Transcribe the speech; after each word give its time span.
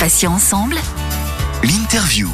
Patients 0.00 0.32
ensemble. 0.32 0.78
L'interview. 1.62 2.30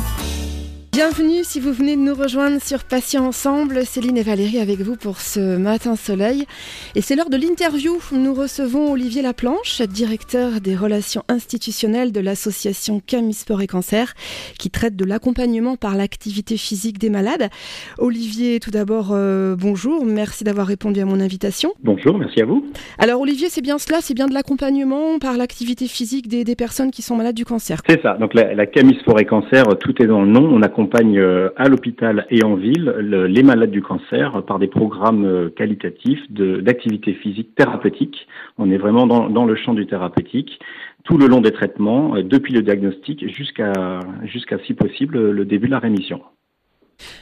Bienvenue 0.96 1.44
si 1.44 1.60
vous 1.60 1.74
venez 1.74 1.94
de 1.94 2.00
nous 2.00 2.14
rejoindre 2.14 2.58
sur 2.58 2.82
Patients 2.82 3.26
Ensemble. 3.26 3.84
Céline 3.84 4.16
et 4.16 4.22
Valérie 4.22 4.58
avec 4.58 4.78
vous 4.78 4.96
pour 4.96 5.20
ce 5.20 5.58
matin 5.58 5.94
soleil. 5.94 6.46
Et 6.94 7.02
c'est 7.02 7.14
l'heure 7.16 7.28
de 7.28 7.36
l'interview. 7.36 7.98
Nous 8.12 8.32
recevons 8.32 8.92
Olivier 8.92 9.20
Laplanche, 9.20 9.82
directeur 9.82 10.62
des 10.62 10.74
relations 10.74 11.22
institutionnelles 11.28 12.12
de 12.12 12.20
l'association 12.20 13.02
Camus 13.06 13.34
Sport 13.34 13.60
et 13.60 13.66
Cancer, 13.66 14.14
qui 14.58 14.70
traite 14.70 14.96
de 14.96 15.04
l'accompagnement 15.04 15.76
par 15.76 15.96
l'activité 15.96 16.56
physique 16.56 16.96
des 16.96 17.10
malades. 17.10 17.50
Olivier, 17.98 18.58
tout 18.58 18.70
d'abord, 18.70 19.10
euh, 19.12 19.54
bonjour. 19.54 20.02
Merci 20.06 20.44
d'avoir 20.44 20.66
répondu 20.66 21.00
à 21.00 21.04
mon 21.04 21.20
invitation. 21.20 21.74
Bonjour, 21.84 22.16
merci 22.16 22.40
à 22.40 22.46
vous. 22.46 22.64
Alors 22.98 23.20
Olivier, 23.20 23.50
c'est 23.50 23.60
bien 23.60 23.76
cela, 23.76 23.98
c'est 24.00 24.14
bien 24.14 24.28
de 24.28 24.32
l'accompagnement 24.32 25.18
par 25.18 25.36
l'activité 25.36 25.88
physique 25.88 26.26
des, 26.26 26.42
des, 26.42 26.56
personnes 26.56 26.90
qui 26.90 27.02
sont 27.02 27.16
malades 27.16 27.36
du 27.36 27.44
cancer. 27.44 27.82
C'est 27.86 28.00
ça. 28.00 28.14
Donc 28.14 28.32
la, 28.32 28.54
la 28.54 28.64
Sport 28.64 29.20
et 29.20 29.26
Cancer, 29.26 29.64
tout 29.78 30.02
est 30.02 30.06
dans 30.06 30.22
le 30.22 30.28
nom. 30.28 30.48
On 30.50 30.62
accompagne 30.62 30.85
accompagne 30.86 31.20
à 31.56 31.68
l'hôpital 31.68 32.26
et 32.30 32.44
en 32.44 32.54
ville 32.54 32.94
le, 32.98 33.26
les 33.26 33.42
malades 33.42 33.70
du 33.70 33.82
cancer 33.82 34.42
par 34.44 34.58
des 34.58 34.68
programmes 34.68 35.50
qualitatifs 35.56 36.20
d'activité 36.30 37.14
physique 37.14 37.54
thérapeutique. 37.56 38.28
On 38.58 38.70
est 38.70 38.76
vraiment 38.76 39.06
dans, 39.06 39.28
dans, 39.28 39.44
le 39.44 39.56
champ 39.56 39.74
du 39.74 39.86
thérapeutique 39.86 40.60
tout 41.04 41.18
le 41.18 41.26
long 41.26 41.40
des 41.40 41.52
traitements, 41.52 42.16
depuis 42.22 42.52
le 42.52 42.62
diagnostic 42.62 43.28
jusqu'à 43.32 44.00
jusqu'à 44.24 44.58
si 44.66 44.74
possible 44.74 45.30
le 45.30 45.44
début 45.44 45.66
de 45.66 45.72
la 45.72 45.78
rémission. 45.78 46.20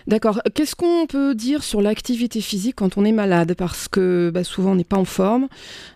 D'accord. 0.06 0.40
Qu'est-ce 0.54 0.76
qu'on 0.76 1.06
peut 1.06 1.34
dire 1.34 1.62
sur 1.62 1.80
l'activité 1.80 2.40
physique 2.40 2.76
quand 2.76 2.98
on 2.98 3.04
est 3.04 3.12
malade? 3.12 3.54
Parce 3.56 3.88
que 3.88 4.30
bah, 4.32 4.44
souvent 4.44 4.72
on 4.72 4.74
n'est 4.76 4.84
pas 4.84 4.96
en 4.96 5.04
forme. 5.04 5.48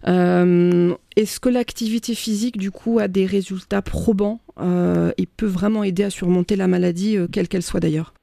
Euh, 0.07 0.95
Est-ce 1.17 1.41
que 1.41 1.49
l'activité 1.49 2.15
physique, 2.15 2.57
du 2.57 2.71
coup, 2.71 2.99
a 2.99 3.09
des 3.09 3.27
résultats 3.27 3.83
probants 3.83 4.41
euh, 4.61 5.11
et 5.19 5.27
peut 5.27 5.47
vraiment 5.47 5.85
aider 5.85 6.05
à 6.05 6.11
surmonter 6.11 6.57
la 6.57 6.69
maladie, 6.69 7.17
euh, 7.17 7.27
quelle 7.31 7.49
qu'elle 7.49 7.63
soit 7.63 7.81
d'ailleurs? 7.81 8.15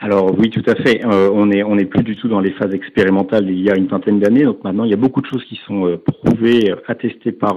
Alors 0.00 0.36
oui, 0.36 0.50
tout 0.50 0.62
à 0.66 0.74
fait. 0.74 1.02
On 1.06 1.50
est 1.50 1.62
n'est 1.62 1.84
plus 1.84 2.02
du 2.02 2.16
tout 2.16 2.28
dans 2.28 2.40
les 2.40 2.50
phases 2.50 2.74
expérimentales 2.74 3.48
il 3.48 3.62
y 3.62 3.70
a 3.70 3.76
une 3.76 3.86
vingtaine 3.86 4.18
d'années. 4.18 4.42
Donc 4.42 4.62
maintenant, 4.62 4.84
il 4.84 4.90
y 4.90 4.92
a 4.92 4.98
beaucoup 4.98 5.22
de 5.22 5.26
choses 5.26 5.44
qui 5.44 5.58
sont 5.66 5.98
prouvées, 6.06 6.74
attestées 6.88 7.32
par 7.32 7.56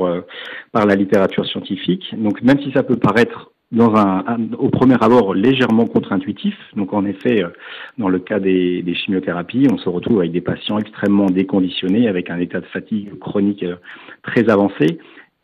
par 0.72 0.86
la 0.86 0.95
littérature 0.95 1.45
scientifique. 1.45 2.05
Donc 2.16 2.42
même 2.44 2.61
si 2.61 2.72
ça 2.72 2.83
peut 2.83 2.95
paraître 2.95 3.52
dans 3.72 3.96
un, 3.96 4.23
au 4.58 4.70
premier 4.70 4.96
abord 5.02 5.34
légèrement 5.34 5.86
contre-intuitif. 5.86 6.56
Donc 6.76 6.94
en 6.94 7.06
effet, 7.06 7.44
dans 7.98 8.10
le 8.10 8.20
cas 8.20 8.40
des, 8.40 8.82
des, 8.82 8.96
chimiothérapies, 8.96 9.68
on 9.72 9.78
se 9.78 9.90
retrouve 9.90 10.20
avec 10.20 10.32
des 10.32 10.42
patients 10.42 10.80
extrêmement 10.80 11.26
déconditionnés, 11.26 12.08
avec 12.08 12.30
un 12.30 12.40
état 12.40 12.62
de 12.62 12.66
fatigue 12.68 13.18
chronique 13.20 13.66
très 14.23 14.50
avancé. 14.50 15.00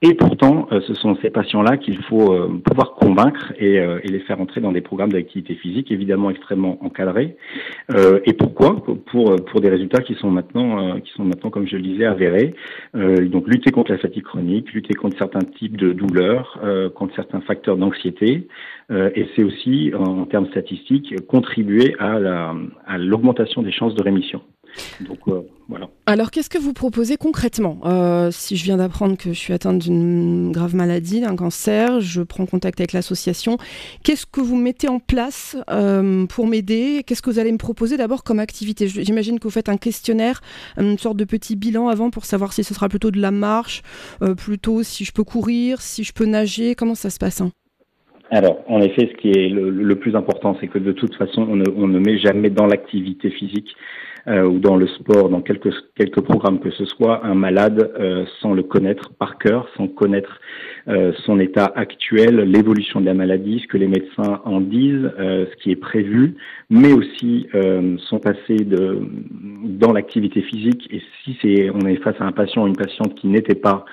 Et 0.06 0.16
pourtant, 0.16 0.68
ce 0.86 0.94
sont 0.94 1.16
ces 1.22 1.30
patients-là 1.30 1.78
qu'il 1.78 1.98
faut 2.04 2.36
pouvoir 2.66 2.92
convaincre 2.96 3.54
et, 3.58 3.76
et, 3.76 4.08
les 4.10 4.20
faire 4.20 4.42
entrer 4.42 4.60
dans 4.60 4.74
des 4.74 4.82
programmes 4.82 5.14
d'activité 5.14 5.56
physique, 5.56 5.92
évidemment 5.92 6.30
extrêmement 6.30 6.78
encadrés. 6.84 7.38
Euh, 7.92 8.20
et 8.26 8.34
pourquoi? 8.34 8.84
Pour, 9.06 9.36
pour 9.46 9.62
des 9.62 9.70
résultats 9.70 10.02
qui 10.02 10.16
sont 10.16 10.30
maintenant, 10.30 11.00
qui 11.00 11.12
sont 11.14 11.24
maintenant, 11.24 11.50
comme 11.50 11.68
je 11.68 11.78
le 11.78 11.82
disais, 11.82 12.06
avérés. 12.06 12.54
Euh, 12.96 13.28
donc 13.28 13.48
lutter 13.48 13.72
contre 13.72 13.92
la 13.92 13.98
fatigue 13.98 14.24
chronique, 14.24 14.74
lutter 14.74 14.94
contre 14.94 15.18
certains 15.18 15.40
types 15.58 15.78
de 15.78 15.94
douleurs, 15.94 16.60
euh, 16.64 16.90
contre 16.90 17.16
certains 17.16 17.42
facteurs 17.42 17.78
d'anxiété. 17.78 18.48
et 18.92 19.28
c'est 19.36 19.44
aussi, 19.44 19.92
en, 19.98 20.26
termes 20.26 20.48
statistiques, 20.48 21.16
contribuer 21.28 21.96
à 22.00 22.98
l'augmentation 22.98 23.62
des 23.62 23.72
chances 23.72 23.96
de 23.96 24.04
rémission. 24.04 24.42
Donc 25.02 25.20
euh, 25.28 25.42
voilà. 25.68 25.90
Alors 26.06 26.32
qu'est-ce 26.32 26.50
que 26.50 26.58
vous 26.58 26.74
proposez 26.74 27.18
concrètement 27.18 27.80
euh, 27.86 28.32
Si 28.32 28.58
je 28.58 28.64
viens 28.64 28.78
d'apprendre 28.78 29.18
que 29.18 29.30
je 29.30 29.40
suis 29.40 29.54
atteinte 29.54 29.80
d'une 29.80 30.52
grave 30.52 30.76
maladie, 30.76 31.22
d'un 31.22 31.36
cancer, 31.36 32.02
je 32.02 32.22
prends 32.22 32.46
contact 32.46 32.80
avec 32.80 32.94
l'association. 32.94 33.58
Qu'est-ce 34.04 34.26
que 34.26 34.42
vous 34.42 34.56
mettez 34.56 34.88
en 34.88 35.00
place 35.00 35.58
euh, 35.70 36.26
pour 36.26 36.48
m'aider? 36.48 37.04
Qu'est-ce 37.06 37.22
que 37.22 37.30
vous 37.30 37.40
allez 37.40 37.52
me 37.52 37.58
proposer 37.58 37.98
d'abord 37.98 38.24
comme 38.24 38.40
activité? 38.40 38.88
J'imagine 38.88 39.40
que 39.40 39.44
vous 39.44 39.52
faites 39.54 39.70
un 39.70 39.78
questionnaire, 39.78 40.42
une 40.78 40.98
sorte 40.98 41.18
de 41.18 41.26
petit 41.26 41.56
bilan 41.56 41.88
avant 41.88 42.10
pour 42.10 42.26
savoir 42.26 42.54
si 42.54 42.64
ce 42.64 42.74
sera 42.74 42.90
plutôt 42.90 43.12
de 43.12 43.20
la 43.20 43.32
marche, 43.32 43.82
plutôt 44.38 44.84
si 44.84 45.06
je 45.06 45.12
peux 45.12 45.24
courir, 45.24 45.82
si 45.82 46.04
je 46.04 46.14
peux 46.14 46.26
nager. 46.26 46.76
Comment 46.76 46.96
ça 46.96 47.10
se 47.10 47.20
passe 47.20 47.42
hein? 47.42 47.52
Alors, 48.32 48.64
en 48.68 48.82
effet, 48.82 49.12
ce 49.12 49.22
qui 49.22 49.30
est 49.30 49.48
le, 49.48 49.70
le 49.70 49.96
plus 49.96 50.16
important, 50.16 50.58
c'est 50.60 50.68
que 50.68 50.80
de 50.80 50.92
toute 50.92 51.14
façon, 51.16 51.46
on 51.48 51.56
ne, 51.56 51.66
on 51.76 51.88
ne 51.88 52.00
met 52.00 52.18
jamais 52.18 52.50
dans 52.50 52.66
l'activité 52.66 53.30
physique 53.30 53.76
euh, 54.28 54.44
ou 54.44 54.60
dans 54.60 54.76
le 54.76 54.88
sport, 54.88 55.30
dans 55.30 55.42
quelques, 55.42 55.74
quelques 55.96 56.22
programmes 56.22 56.60
que 56.60 56.72
ce 56.72 56.86
soit, 56.86 57.26
un 57.26 57.36
malade 57.36 57.92
euh, 58.00 58.26
sans 58.42 58.54
le 58.54 58.64
connaître 58.64 59.12
par 59.14 59.38
cœur, 59.38 59.68
sans 59.76 59.88
connaître 59.88 60.40
euh, 60.88 61.12
son 61.26 61.40
état 61.40 61.72
actuel, 61.76 62.38
l'évolution 62.38 63.02
de 63.02 63.06
la 63.06 63.14
maladie, 63.14 63.60
ce 63.60 63.68
que 63.68 63.78
les 63.78 63.88
médecins 63.88 64.42
en 64.46 64.62
disent, 64.62 65.10
euh, 65.20 65.46
ce 65.52 65.64
qui 65.64 65.72
est 65.72 65.76
prévu, 65.76 66.36
mais 66.70 66.94
aussi 66.94 67.48
euh, 67.56 67.98
son 68.10 68.20
passé 68.20 68.56
de, 68.56 69.02
dans 69.64 69.92
l'activité 69.92 70.42
physique. 70.42 70.88
Et 70.92 71.02
si 71.24 71.38
c'est, 71.42 71.70
on 71.70 71.88
est 71.88 71.98
face 71.98 72.16
à 72.20 72.26
un 72.26 72.32
patient 72.32 72.64
ou 72.64 72.68
une 72.68 72.76
patiente 72.76 73.16
qui 73.16 73.28
n'était 73.28 73.56
pas 73.56 73.86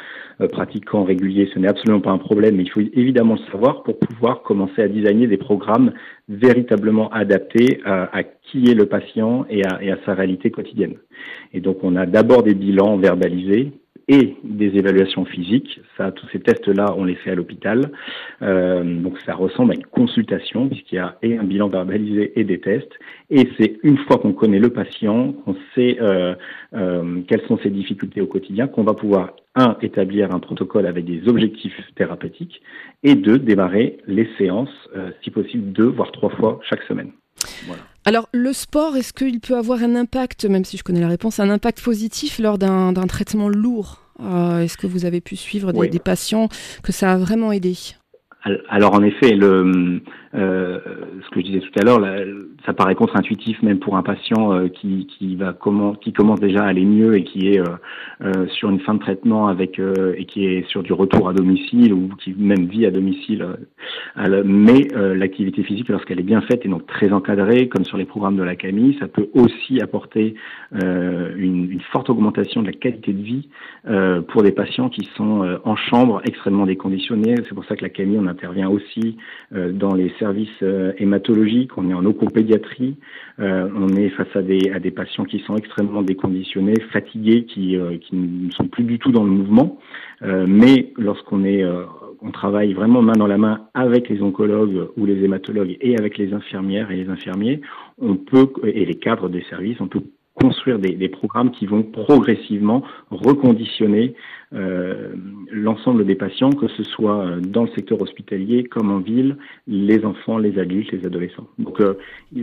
pratiquant 0.48 1.04
régulier, 1.04 1.48
ce 1.52 1.58
n'est 1.58 1.68
absolument 1.68 2.00
pas 2.00 2.10
un 2.10 2.18
problème, 2.18 2.56
mais 2.56 2.62
il 2.62 2.70
faut 2.70 2.80
évidemment 2.80 3.34
le 3.34 3.52
savoir 3.52 3.82
pour 3.82 3.98
pouvoir 3.98 4.42
commencer 4.42 4.82
à 4.82 4.88
designer 4.88 5.26
des 5.26 5.36
programmes 5.36 5.92
véritablement 6.28 7.10
adaptés 7.10 7.80
à, 7.84 8.16
à 8.16 8.22
qui 8.22 8.70
est 8.70 8.74
le 8.74 8.86
patient 8.86 9.44
et 9.50 9.64
à, 9.64 9.82
et 9.82 9.90
à 9.90 9.98
sa 10.04 10.14
réalité 10.14 10.50
quotidienne. 10.50 10.94
Et 11.52 11.60
donc 11.60 11.78
on 11.82 11.96
a 11.96 12.06
d'abord 12.06 12.42
des 12.42 12.54
bilans 12.54 12.96
verbalisés 12.96 13.72
et 14.08 14.36
des 14.42 14.76
évaluations 14.76 15.24
physiques. 15.24 15.80
Ça, 15.96 16.10
tous 16.10 16.26
ces 16.32 16.40
tests-là, 16.40 16.94
on 16.96 17.04
les 17.04 17.14
fait 17.14 17.30
à 17.30 17.34
l'hôpital. 17.36 17.92
Euh, 18.42 18.82
donc 18.82 19.18
ça 19.24 19.34
ressemble 19.34 19.72
à 19.72 19.74
une 19.76 19.86
consultation 19.86 20.68
puisqu'il 20.68 20.96
y 20.96 20.98
a 20.98 21.16
et 21.22 21.38
un 21.38 21.44
bilan 21.44 21.68
verbalisé 21.68 22.32
et 22.38 22.42
des 22.42 22.58
tests. 22.58 22.92
Et 23.30 23.48
c'est 23.56 23.78
une 23.84 23.98
fois 23.98 24.18
qu'on 24.18 24.32
connaît 24.32 24.58
le 24.58 24.70
patient, 24.70 25.32
qu'on 25.32 25.56
sait 25.74 25.98
euh, 26.00 26.34
euh, 26.74 27.20
quelles 27.28 27.46
sont 27.46 27.58
ses 27.58 27.70
difficultés 27.70 28.20
au 28.20 28.26
quotidien, 28.26 28.66
qu'on 28.66 28.82
va 28.82 28.94
pouvoir 28.94 29.36
un 29.54 29.76
établir 29.80 30.34
un 30.34 30.40
protocole 30.40 30.86
avec 30.86 31.04
des 31.04 31.28
objectifs 31.28 31.80
thérapeutiques 31.94 32.62
et 33.04 33.14
deux 33.14 33.38
démarrer 33.38 33.98
les 34.06 34.28
séances, 34.38 34.88
euh, 34.96 35.10
si 35.22 35.30
possible 35.30 35.72
deux 35.72 35.86
voire 35.86 36.10
trois 36.10 36.30
fois 36.30 36.58
chaque 36.68 36.82
semaine. 36.82 37.12
Voilà. 37.66 37.82
Alors, 38.04 38.28
le 38.32 38.52
sport, 38.52 38.96
est-ce 38.96 39.12
qu'il 39.12 39.40
peut 39.40 39.56
avoir 39.56 39.82
un 39.82 39.94
impact, 39.94 40.44
même 40.46 40.64
si 40.64 40.76
je 40.76 40.82
connais 40.82 41.00
la 41.00 41.08
réponse, 41.08 41.38
un 41.38 41.50
impact 41.50 41.82
positif 41.82 42.38
lors 42.38 42.58
d'un 42.58 42.92
traitement 43.06 43.48
lourd 43.48 44.02
euh, 44.20 44.60
Est-ce 44.60 44.76
que 44.76 44.86
vous 44.86 45.04
avez 45.04 45.20
pu 45.20 45.36
suivre 45.36 45.72
des, 45.72 45.78
oui. 45.78 45.90
des, 45.90 45.98
patients 45.98 46.48
que 46.82 46.92
ça 46.92 47.12
a 47.12 47.16
vraiment 47.18 47.52
aidé? 47.52 47.76
Alors 48.70 48.94
en 48.94 49.02
effet, 49.02 49.32
le, 49.32 50.00
euh, 50.34 50.78
ce 51.24 51.30
que 51.30 51.40
je 51.40 51.46
disais 51.46 51.60
tout 51.60 51.80
à 51.80 51.84
l'heure, 51.84 52.00
ça 52.64 52.72
paraît 52.72 52.94
contre-intuitif 52.94 53.62
même 53.62 53.78
pour 53.78 53.96
un 53.96 54.02
patient 54.02 54.52
euh, 54.52 54.68
qui, 54.68 55.06
qui 55.06 55.34
va 55.34 55.52
comment, 55.52 55.94
qui 55.94 56.12
commence 56.12 56.40
déjà 56.40 56.62
à 56.62 56.68
aller 56.68 56.84
mieux 56.84 57.16
et 57.16 57.24
qui 57.24 57.48
est 57.48 57.60
euh, 57.60 57.64
euh 58.22 58.46
sur 58.48 58.70
une 58.70 58.80
fin 58.80 58.94
de 58.94 59.00
traitement 59.00 59.48
avec 59.48 59.78
et 59.80 60.24
qui 60.24 60.46
est 60.46 60.68
sur 60.68 60.82
du 60.82 60.92
retour 60.92 61.28
à 61.28 61.32
domicile 61.32 61.92
ou 61.92 62.10
qui 62.22 62.34
même 62.36 62.66
vit 62.66 62.86
à 62.86 62.90
domicile. 62.90 63.46
Euh, 64.18 64.42
mais 64.44 64.88
l'activité 64.94 65.62
physique, 65.62 65.88
lorsqu'elle 65.88 66.20
est 66.20 66.24
bien 66.24 66.40
faite 66.42 66.64
et 66.64 66.68
donc 66.68 66.86
très 66.86 67.12
encadrée, 67.12 67.68
comme 67.68 67.84
sur 67.84 67.96
les 67.96 68.04
programmes 68.04 68.36
de 68.36 68.42
la 68.42 68.56
CAMI, 68.56 68.96
ça 69.00 69.08
peut 69.08 69.28
aussi 69.34 69.80
apporter 69.80 70.34
une, 70.72 71.70
une, 71.70 71.80
forte 71.92 72.10
augmentation 72.10 72.62
de 72.62 72.66
la 72.66 72.72
qualité 72.72 73.12
de 73.12 73.22
vie 73.22 73.48
pour 74.28 74.42
des 74.42 74.52
patients 74.52 74.88
qui 74.88 75.08
sont 75.16 75.58
en 75.64 75.76
chambre 75.76 76.20
extrêmement 76.24 76.66
déconditionnés. 76.66 77.34
C'est 77.48 77.54
pour 77.54 77.64
ça 77.64 77.76
que 77.76 77.82
la 77.82 77.88
CAMI 77.88 78.18
on 78.18 78.26
intervient 78.26 78.68
aussi 78.68 79.16
dans 79.52 79.94
les 79.94 80.12
services 80.20 80.62
euh, 80.62 80.92
hématologiques, 80.98 81.76
on 81.76 81.90
est 81.90 81.94
en 81.94 82.06
oncopédiatrie, 82.06 82.96
euh, 83.40 83.68
on 83.74 83.88
est 83.96 84.10
face 84.10 84.28
à 84.36 84.42
des, 84.42 84.90
patients 84.90 85.24
qui 85.24 85.40
sont 85.40 85.56
extrêmement 85.56 86.02
déconditionnés, 86.02 86.78
fatigués, 86.92 87.44
qui, 87.44 87.76
euh, 87.76 87.96
qui 87.98 88.14
ne 88.14 88.50
sont 88.52 88.68
plus 88.68 88.84
du 88.84 89.00
tout 89.00 89.10
dans 89.10 89.24
le 89.24 89.30
mouvement. 89.30 89.78
Mais 90.22 90.92
lorsqu'on 90.98 91.44
est 91.44 91.64
on 92.20 92.30
travaille 92.30 92.74
vraiment 92.74 93.00
main 93.00 93.14
dans 93.14 93.26
la 93.26 93.38
main 93.38 93.68
avec 93.72 94.10
les 94.10 94.20
oncologues 94.20 94.88
ou 94.98 95.06
les 95.06 95.24
hématologues 95.24 95.78
et 95.80 95.96
avec 95.96 96.18
les 96.18 96.34
infirmières 96.34 96.90
et 96.90 96.96
les 96.96 97.08
infirmiers, 97.08 97.62
on 97.98 98.16
peut 98.16 98.52
et 98.64 98.84
les 98.84 98.96
cadres 98.96 99.30
des 99.30 99.42
services, 99.48 99.80
on 99.80 99.88
peut 99.88 100.02
construire 100.40 100.78
des, 100.78 100.92
des, 100.92 101.08
programmes 101.08 101.50
qui 101.50 101.66
vont 101.66 101.82
progressivement 101.82 102.82
reconditionner 103.10 104.14
euh, 104.52 105.12
l'ensemble 105.52 106.04
des 106.04 106.14
patients, 106.14 106.50
que 106.50 106.66
ce 106.68 106.82
soit 106.82 107.36
dans 107.40 107.64
le 107.64 107.70
secteur 107.74 108.00
hospitalier 108.00 108.64
comme 108.64 108.90
en 108.90 108.98
ville, 108.98 109.36
les 109.66 110.04
enfants, 110.04 110.38
les 110.38 110.58
adultes, 110.58 110.90
les 110.92 111.06
adolescents. 111.06 111.46
Donc 111.58 111.80
euh, 111.80 111.94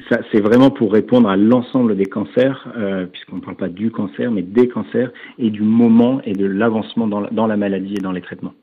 ça, 0.10 0.20
c'est 0.32 0.42
vraiment 0.42 0.70
pour 0.70 0.94
répondre 0.94 1.28
à 1.28 1.36
l'ensemble 1.36 1.98
des 1.98 2.06
cancers, 2.06 2.68
euh, 2.78 3.06
puisqu'on 3.06 3.38
ne 3.38 3.42
parle 3.42 3.58
pas 3.58 3.70
du 3.70 3.92
cancer, 3.92 4.32
mais 4.32 4.42
des 4.42 4.68
cancers 4.68 5.12
et 5.38 5.50
du 5.50 5.64
moment 5.64 6.22
et 6.24 6.34
de 6.34 6.46
l'avancement 6.46 7.08
dans, 7.08 7.28
dans 7.32 7.48
la 7.48 7.58
maladie 7.58 7.96
et 7.96 8.02
dans 8.02 8.12
les 8.12 8.22
traitements. 8.22 8.54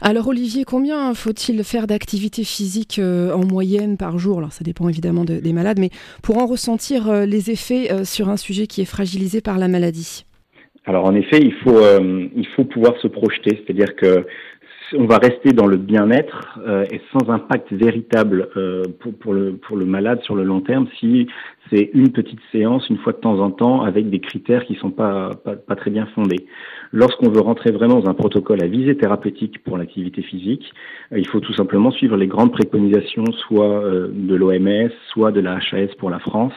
Alors 0.00 0.28
Olivier, 0.28 0.64
combien 0.64 1.14
faut-il 1.14 1.62
faire 1.64 1.86
d'activité 1.86 2.44
physique 2.44 2.98
euh, 2.98 3.32
en 3.32 3.44
moyenne 3.44 3.96
par 3.96 4.18
jour? 4.18 4.38
Alors 4.38 4.52
ça 4.52 4.64
dépend 4.64 4.88
évidemment 4.88 5.24
de, 5.24 5.36
des 5.36 5.52
malades, 5.52 5.78
mais 5.78 5.90
pour 6.22 6.38
en 6.38 6.46
ressentir 6.46 7.08
euh, 7.08 7.26
les 7.26 7.50
effets 7.50 7.92
euh, 7.92 8.04
sur 8.04 8.28
un 8.28 8.36
sujet 8.36 8.66
qui 8.66 8.80
est 8.80 8.86
fragilisé 8.86 9.40
par 9.40 9.58
la 9.58 9.68
maladie? 9.68 10.24
Alors 10.86 11.06
en 11.06 11.14
effet, 11.14 11.40
il 11.40 11.54
faut, 11.62 11.80
il 11.80 12.46
faut 12.54 12.64
pouvoir 12.64 12.92
se 13.00 13.06
projeter, 13.06 13.58
c'est-à-dire 13.64 13.96
que 13.96 14.26
on 14.96 15.06
va 15.06 15.18
rester 15.18 15.52
dans 15.52 15.66
le 15.66 15.76
bien-être 15.76 16.58
euh, 16.66 16.84
et 16.90 17.00
sans 17.12 17.30
impact 17.30 17.72
véritable 17.72 18.48
euh, 18.56 18.82
pour, 19.00 19.14
pour, 19.14 19.32
le, 19.32 19.56
pour 19.56 19.76
le 19.76 19.84
malade 19.84 20.20
sur 20.22 20.34
le 20.34 20.44
long 20.44 20.60
terme 20.60 20.86
si 20.98 21.28
c'est 21.72 21.90
une 21.94 22.12
petite 22.12 22.40
séance 22.52 22.88
une 22.90 22.98
fois 22.98 23.12
de 23.12 23.18
temps 23.18 23.38
en 23.40 23.50
temps 23.50 23.82
avec 23.82 24.10
des 24.10 24.20
critères 24.20 24.64
qui 24.64 24.74
sont 24.76 24.90
pas, 24.90 25.30
pas, 25.44 25.56
pas 25.56 25.76
très 25.76 25.90
bien 25.90 26.06
fondés. 26.14 26.46
Lorsqu'on 26.92 27.30
veut 27.30 27.40
rentrer 27.40 27.72
vraiment 27.72 28.00
dans 28.00 28.08
un 28.08 28.14
protocole 28.14 28.62
à 28.62 28.66
visée 28.66 28.96
thérapeutique 28.96 29.62
pour 29.64 29.78
l'activité 29.78 30.22
physique, 30.22 30.72
euh, 31.12 31.18
il 31.18 31.26
faut 31.26 31.40
tout 31.40 31.54
simplement 31.54 31.90
suivre 31.90 32.16
les 32.16 32.26
grandes 32.26 32.52
préconisations 32.52 33.24
soit 33.48 33.84
euh, 33.84 34.08
de 34.12 34.34
l'OMS, 34.34 34.90
soit 35.08 35.32
de 35.32 35.40
la 35.40 35.56
HAS 35.56 35.94
pour 35.98 36.10
la 36.10 36.18
France. 36.18 36.52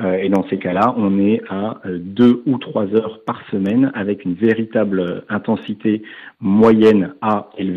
Euh, 0.00 0.14
et 0.14 0.28
dans 0.28 0.46
ces 0.48 0.58
cas-là, 0.58 0.94
on 0.96 1.18
est 1.18 1.42
à 1.50 1.80
deux 1.86 2.42
ou 2.46 2.58
trois 2.58 2.86
heures 2.94 3.20
par 3.26 3.42
semaine 3.50 3.90
avec 3.94 4.24
une 4.24 4.34
véritable 4.34 5.24
intensité 5.28 6.02
moyenne 6.40 7.14
à 7.20 7.50
élevée 7.58 7.73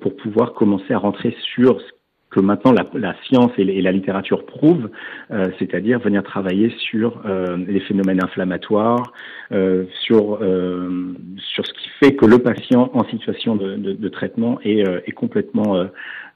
pour 0.00 0.16
pouvoir 0.16 0.54
commencer 0.54 0.92
à 0.92 0.98
rentrer 0.98 1.36
sur 1.54 1.80
ce 1.80 1.94
que 2.34 2.40
maintenant 2.40 2.72
la, 2.72 3.14
science 3.26 3.52
et, 3.58 3.64
la 3.64 3.92
littérature 3.92 4.44
prouvent, 4.44 4.90
euh, 5.30 5.46
c'est-à-dire 5.58 6.00
venir 6.00 6.22
travailler 6.22 6.70
sur 6.78 7.22
euh, 7.26 7.56
les 7.68 7.80
phénomènes 7.80 8.22
inflammatoires, 8.22 9.12
euh, 9.52 9.84
sur 10.02 10.38
euh, 10.42 11.14
sur 11.36 11.64
ce 11.66 11.72
qui 11.74 11.88
fait 12.00 12.14
que 12.16 12.26
le 12.26 12.38
patient 12.38 12.90
en 12.92 13.04
situation 13.04 13.54
de, 13.56 14.08
traitement 14.08 14.58
est, 14.64 14.86
euh, 14.86 15.00
complètement 15.14 15.86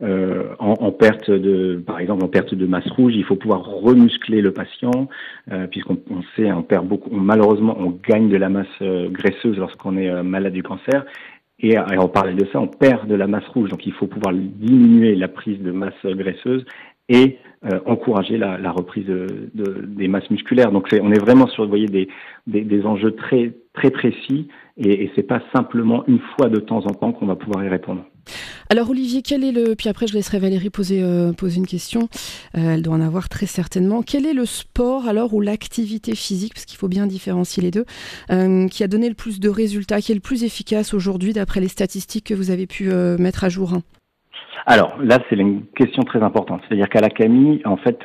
euh, 0.02 0.44
en, 0.60 0.92
perte 0.92 1.30
de, 1.30 1.82
par 1.84 1.98
exemple, 1.98 2.24
en 2.24 2.28
perte 2.28 2.54
de 2.54 2.66
masse 2.66 2.88
rouge. 2.90 3.14
Il 3.16 3.24
faut 3.24 3.34
pouvoir 3.34 3.64
remuscler 3.64 4.40
le 4.40 4.52
patient, 4.52 5.08
puisqu'on 5.70 5.98
on 6.10 6.22
sait, 6.36 6.52
on 6.52 6.62
perd 6.62 6.86
beaucoup, 6.86 7.10
malheureusement, 7.10 7.76
on 7.78 7.90
gagne 8.08 8.28
de 8.28 8.36
la 8.36 8.48
masse 8.48 8.80
graisseuse 8.80 9.56
lorsqu'on 9.58 9.96
est 9.96 10.22
malade 10.22 10.52
du 10.52 10.62
cancer 10.62 11.04
et, 11.60 11.72
et 11.72 11.98
on 11.98 12.08
parlait 12.08 12.34
de 12.34 12.46
ça, 12.52 12.60
on 12.60 12.68
perd 12.68 13.08
de 13.08 13.14
la 13.14 13.26
masse 13.26 13.46
rouge, 13.48 13.70
donc 13.70 13.86
il 13.86 13.92
faut 13.92 14.06
pouvoir 14.06 14.34
diminuer 14.34 15.14
la 15.14 15.28
prise 15.28 15.60
de 15.60 15.72
masse 15.72 16.04
graisseuse 16.04 16.64
et 17.08 17.38
euh, 17.64 17.80
encourager 17.86 18.38
la, 18.38 18.70
reprise 18.70 19.06
de, 19.06 19.50
de, 19.54 19.84
des 19.86 20.06
masses 20.06 20.30
musculaires. 20.30 20.70
Donc 20.70 20.88
on 20.92 21.10
est 21.10 21.18
vraiment 21.18 21.48
sur 21.48 21.64
vous 21.64 21.70
voyez, 21.70 21.86
des, 21.86 22.08
des 22.46 22.86
enjeux 22.86 23.12
très, 23.12 23.52
très 23.78 23.90
précis 23.90 24.48
et, 24.76 25.04
et 25.04 25.12
c'est 25.14 25.22
pas 25.22 25.40
simplement 25.54 26.04
une 26.06 26.20
fois 26.36 26.48
de 26.48 26.60
temps 26.60 26.84
en 26.84 26.94
temps 26.94 27.12
qu'on 27.12 27.26
va 27.26 27.36
pouvoir 27.36 27.64
y 27.64 27.68
répondre. 27.68 28.04
Alors 28.70 28.90
Olivier, 28.90 29.22
quel 29.22 29.44
est 29.44 29.52
le 29.52 29.74
puis 29.74 29.88
après 29.88 30.06
je 30.06 30.14
laisserai 30.14 30.38
Valérie 30.38 30.70
poser 30.70 31.02
euh, 31.02 31.32
poser 31.32 31.58
une 31.58 31.66
question. 31.66 32.08
Euh, 32.56 32.74
elle 32.74 32.82
doit 32.82 32.94
en 32.94 33.00
avoir 33.00 33.28
très 33.28 33.46
certainement. 33.46 34.02
Quel 34.02 34.26
est 34.26 34.34
le 34.34 34.44
sport 34.44 35.08
alors 35.08 35.32
ou 35.34 35.40
l'activité 35.40 36.14
physique 36.14 36.54
parce 36.54 36.66
qu'il 36.66 36.78
faut 36.78 36.88
bien 36.88 37.06
différencier 37.06 37.62
les 37.62 37.70
deux 37.70 37.86
euh, 38.30 38.68
qui 38.68 38.84
a 38.84 38.88
donné 38.88 39.08
le 39.08 39.14
plus 39.14 39.40
de 39.40 39.48
résultats, 39.48 40.00
qui 40.00 40.12
est 40.12 40.14
le 40.14 40.20
plus 40.20 40.44
efficace 40.44 40.92
aujourd'hui 40.92 41.32
d'après 41.32 41.60
les 41.60 41.68
statistiques 41.68 42.26
que 42.26 42.34
vous 42.34 42.50
avez 42.50 42.66
pu 42.66 42.90
mettre 43.18 43.44
à 43.44 43.48
jour? 43.48 43.72
Alors 44.66 44.98
là, 45.00 45.18
c'est 45.28 45.36
une 45.36 45.64
question 45.76 46.02
très 46.02 46.22
importante. 46.22 46.60
C'est-à-dire 46.68 46.88
qu'à 46.88 47.00
la 47.00 47.08
Camille, 47.08 47.62
en 47.64 47.76
fait, 47.76 47.98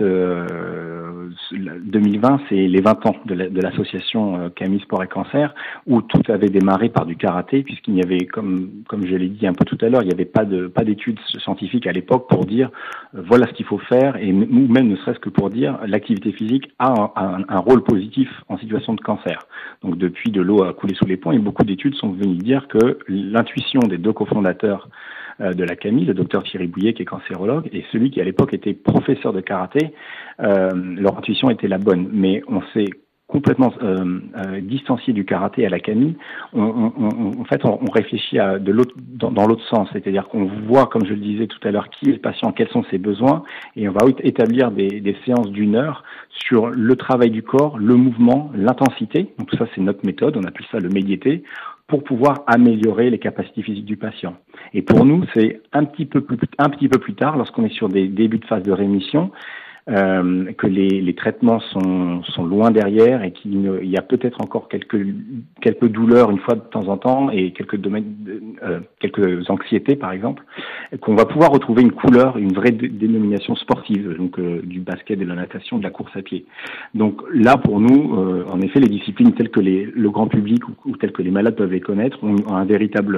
2020, 1.51 2.41
c'est 2.49 2.55
les 2.55 2.81
20 2.81 3.05
ans 3.05 3.15
de 3.25 3.61
l'association 3.61 4.37
euh, 4.37 4.49
Camille 4.49 4.81
Sport 4.81 5.03
et 5.03 5.07
Cancer, 5.07 5.53
où 5.87 6.01
tout 6.01 6.21
avait 6.29 6.49
démarré 6.49 6.89
par 6.89 7.05
du 7.05 7.15
karaté, 7.15 7.63
puisqu'il 7.63 7.95
y 7.95 8.03
avait, 8.03 8.25
comme 8.25 8.69
comme 8.87 9.05
je 9.05 9.15
l'ai 9.15 9.29
dit 9.29 9.47
un 9.47 9.53
peu 9.53 9.65
tout 9.65 9.77
à 9.81 9.89
l'heure, 9.89 10.01
il 10.01 10.07
n'y 10.07 10.13
avait 10.13 10.25
pas 10.25 10.45
de 10.45 10.67
pas 10.67 10.83
d'études 10.83 11.19
scientifiques 11.39 11.87
à 11.87 11.91
l'époque 11.91 12.27
pour 12.29 12.45
dire 12.45 12.69
euh, 13.15 13.21
voilà 13.25 13.47
ce 13.47 13.53
qu'il 13.53 13.65
faut 13.65 13.79
faire, 13.79 14.17
et 14.17 14.31
ou 14.31 14.67
même 14.67 14.87
ne 14.87 14.95
serait-ce 14.97 15.19
que 15.19 15.29
pour 15.29 15.49
dire 15.49 15.79
l'activité 15.85 16.31
physique 16.31 16.71
a 16.79 17.11
un, 17.15 17.43
un, 17.47 17.59
rôle 17.59 17.83
positif 17.83 18.29
en 18.49 18.57
situation 18.57 18.93
de 18.93 19.01
cancer. 19.01 19.39
Donc 19.81 19.97
depuis, 19.97 20.31
de 20.31 20.41
l'eau 20.41 20.63
a 20.63 20.73
coulé 20.73 20.95
sous 20.95 21.05
les 21.05 21.17
ponts, 21.17 21.31
et 21.31 21.39
beaucoup 21.39 21.63
d'études 21.63 21.95
sont 21.95 22.11
venues 22.11 22.37
dire 22.37 22.67
que 22.67 22.99
l'intuition 23.07 23.79
des 23.81 23.97
deux 23.97 24.13
cofondateurs 24.13 24.87
euh, 24.87 24.89
de 25.39 25.63
la 25.63 25.75
Camille, 25.75 26.05
le 26.05 26.13
docteur 26.13 26.43
Thierry 26.43 26.67
Bouillet 26.67 26.93
qui 26.93 27.01
est 27.01 27.05
cancérologue, 27.05 27.69
et 27.71 27.83
celui 27.91 28.11
qui 28.11 28.21
à 28.21 28.23
l'époque 28.23 28.53
était 28.53 28.73
professeur 28.73 29.33
de 29.33 29.41
karaté, 29.41 29.93
euh, 30.39 30.69
leur 30.73 31.17
intuition 31.17 31.49
était 31.49 31.67
la 31.67 31.77
bonne. 31.77 32.09
Mais 32.11 32.41
on 32.47 32.61
s'est 32.73 32.89
complètement 33.27 33.73
euh, 33.81 34.19
euh, 34.37 34.61
distancié 34.61 35.11
du 35.11 35.25
karaté 35.25 35.65
à 35.65 35.69
la 35.69 35.79
Camille, 35.79 36.15
on, 36.53 36.91
en 37.39 37.45
fait, 37.45 37.65
on, 37.65 37.79
réfléchit 37.91 38.37
dans, 38.37 39.47
l'autre 39.47 39.65
sens, 39.69 39.89
c'est-à-dire 39.91 40.27
qu'on 40.27 40.45
voit, 40.67 40.85
comme 40.85 41.03
je 41.05 41.13
le 41.13 41.19
disais 41.19 41.47
tout 41.47 41.57
à 41.67 41.71
l'heure, 41.71 41.89
qui 41.89 42.09
est 42.09 42.13
le 42.13 42.19
patient, 42.19 42.51
quels 42.51 42.69
sont 42.69 42.83
ses 42.91 42.99
besoins, 42.99 43.43
et 43.75 43.89
on 43.89 43.91
va 43.91 44.05
établir 44.19 44.69
des, 44.69 45.01
des 45.01 45.17
séances 45.25 45.49
d'une 45.49 45.75
heure 45.75 46.03
sur 46.29 46.69
le 46.69 46.95
travail 46.95 47.31
du 47.31 47.41
corps, 47.41 47.79
le 47.79 47.95
mouvement, 47.95 48.51
l'intensité. 48.55 49.33
Donc 49.39 49.47
tout 49.49 49.57
ça, 49.57 49.65
c'est 49.73 49.81
notre 49.81 50.05
méthode. 50.05 50.37
On 50.37 50.43
appelle 50.43 50.65
ça 50.71 50.79
le 50.79 50.89
médiété 50.89 51.43
pour 51.87 52.03
pouvoir 52.03 52.43
améliorer 52.47 53.09
les 53.09 53.19
capacités 53.19 53.61
physiques 53.61 53.85
du 53.85 53.97
patient. 53.97 54.35
Et 54.73 54.81
pour 54.81 55.05
nous, 55.05 55.25
c'est 55.33 55.61
un 55.73 55.83
petit 55.83 56.05
peu 56.05 56.21
plus, 56.21 57.15
tard, 57.15 57.37
lorsqu'on 57.37 57.65
est 57.65 57.73
sur 57.73 57.89
des 57.89 58.07
débuts 58.07 58.39
de 58.39 58.45
phase 58.45 58.63
de 58.63 58.71
rémission, 58.71 59.31
euh, 59.89 60.51
que 60.53 60.67
les, 60.67 61.01
les, 61.01 61.13
traitements 61.13 61.59
sont, 61.59 62.23
sont, 62.23 62.45
loin 62.45 62.71
derrière 62.71 63.23
et 63.23 63.31
qu'il 63.31 63.81
y 63.83 63.97
a 63.97 64.01
peut-être 64.01 64.39
encore 64.41 64.69
quelques, 64.69 65.05
quelques 65.61 65.87
douleurs 65.87 66.31
une 66.31 66.39
fois 66.39 66.55
de 66.55 66.61
temps 66.61 66.87
en 66.87 66.97
temps 66.97 67.29
et 67.29 67.51
quelques, 67.51 67.75
domaines, 67.75 68.15
euh, 68.63 68.79
quelques 68.99 69.49
anxiétés 69.49 69.97
par 69.97 70.11
exemple, 70.13 70.43
qu'on 71.01 71.15
va 71.15 71.25
pouvoir 71.25 71.51
retrouver 71.51 71.81
une 71.81 71.91
couleur, 71.91 72.37
une 72.37 72.53
vraie 72.53 72.71
dénomination 72.71 73.55
sportive, 73.55 74.15
donc 74.17 74.39
euh, 74.39 74.61
du 74.63 74.79
basket, 74.79 75.19
de 75.19 75.25
la 75.25 75.35
natation, 75.35 75.77
de 75.77 75.83
la 75.83 75.89
course 75.89 76.15
à 76.15 76.21
pied. 76.21 76.45
Donc 76.93 77.21
là, 77.33 77.57
pour 77.57 77.79
nous, 77.79 78.15
euh, 78.15 78.45
en 78.49 78.61
effet, 78.61 78.79
les 78.79 78.89
disciplines 78.89 79.33
telles 79.33 79.49
que 79.49 79.59
les, 79.59 79.85
le 79.85 80.09
grand 80.09 80.27
public 80.27 80.67
ou, 80.67 80.73
ou, 80.85 80.97
telles 80.97 81.11
que 81.11 81.21
les 81.21 81.31
malades 81.31 81.55
peuvent 81.55 81.71
les 81.71 81.81
connaître 81.81 82.23
ont, 82.23 82.35
un 82.49 82.65
véritable 82.65 83.17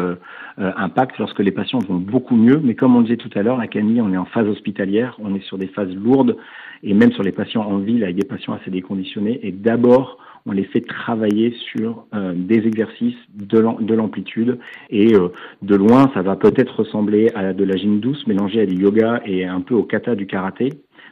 euh, 0.59 0.71
impact 0.77 1.17
lorsque 1.19 1.39
les 1.39 1.51
patients 1.51 1.79
vont 1.79 1.97
beaucoup 1.97 2.35
mieux. 2.35 2.59
Mais 2.63 2.75
comme 2.75 2.95
on 2.95 3.01
disait 3.01 3.17
tout 3.17 3.29
à 3.35 3.43
l'heure, 3.43 3.57
la 3.57 3.67
Camille, 3.67 4.01
on 4.01 4.13
est 4.13 4.17
en 4.17 4.25
phase 4.25 4.47
hospitalière, 4.47 5.15
on 5.19 5.35
est 5.35 5.43
sur 5.43 5.57
des 5.57 5.67
phases 5.67 5.93
lourdes 5.93 6.37
et 6.83 6.93
même 6.93 7.11
sur 7.11 7.23
les 7.23 7.31
patients 7.31 7.63
en 7.63 7.77
ville 7.77 8.03
avec 8.03 8.15
des 8.15 8.27
patients 8.27 8.53
assez 8.53 8.71
déconditionnés. 8.71 9.39
Et 9.43 9.51
d'abord, 9.51 10.17
on 10.45 10.51
les 10.51 10.65
fait 10.65 10.81
travailler 10.81 11.55
sur 11.71 12.05
euh, 12.13 12.33
des 12.35 12.67
exercices 12.67 13.17
de 13.33 13.59
l'amplitude 13.95 14.59
et 14.89 15.15
euh, 15.15 15.29
de 15.61 15.75
loin, 15.75 16.11
ça 16.13 16.21
va 16.21 16.35
peut-être 16.35 16.79
ressembler 16.79 17.31
à 17.33 17.53
de 17.53 17.63
la 17.63 17.75
gym 17.75 17.99
douce 17.99 18.27
mélangée 18.27 18.61
à 18.61 18.65
du 18.65 18.75
yoga 18.75 19.21
et 19.25 19.45
un 19.45 19.61
peu 19.61 19.73
au 19.73 19.83
kata 19.83 20.15
du 20.15 20.27
karaté. 20.27 20.69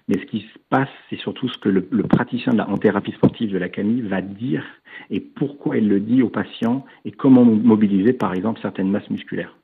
Mais 0.07 0.19
ce 0.19 0.25
qui 0.25 0.41
se 0.41 0.59
passe, 0.69 0.89
c'est 1.09 1.17
surtout 1.17 1.47
ce 1.47 1.57
que 1.57 1.69
le, 1.69 1.87
le 1.89 2.03
praticien 2.03 2.51
de 2.51 2.57
la, 2.57 2.69
en 2.69 2.77
thérapie 2.77 3.13
sportive 3.13 3.51
de 3.51 3.57
la 3.57 3.69
Camille 3.69 4.01
va 4.01 4.21
dire 4.21 4.63
et 5.09 5.21
pourquoi 5.21 5.77
il 5.77 5.87
le 5.87 5.99
dit 5.99 6.21
aux 6.21 6.29
patients 6.29 6.85
et 7.05 7.11
comment 7.11 7.45
mobiliser, 7.45 8.13
par 8.13 8.33
exemple, 8.33 8.59
certaines 8.61 8.89
masses 8.89 9.09
musculaires. 9.09 9.55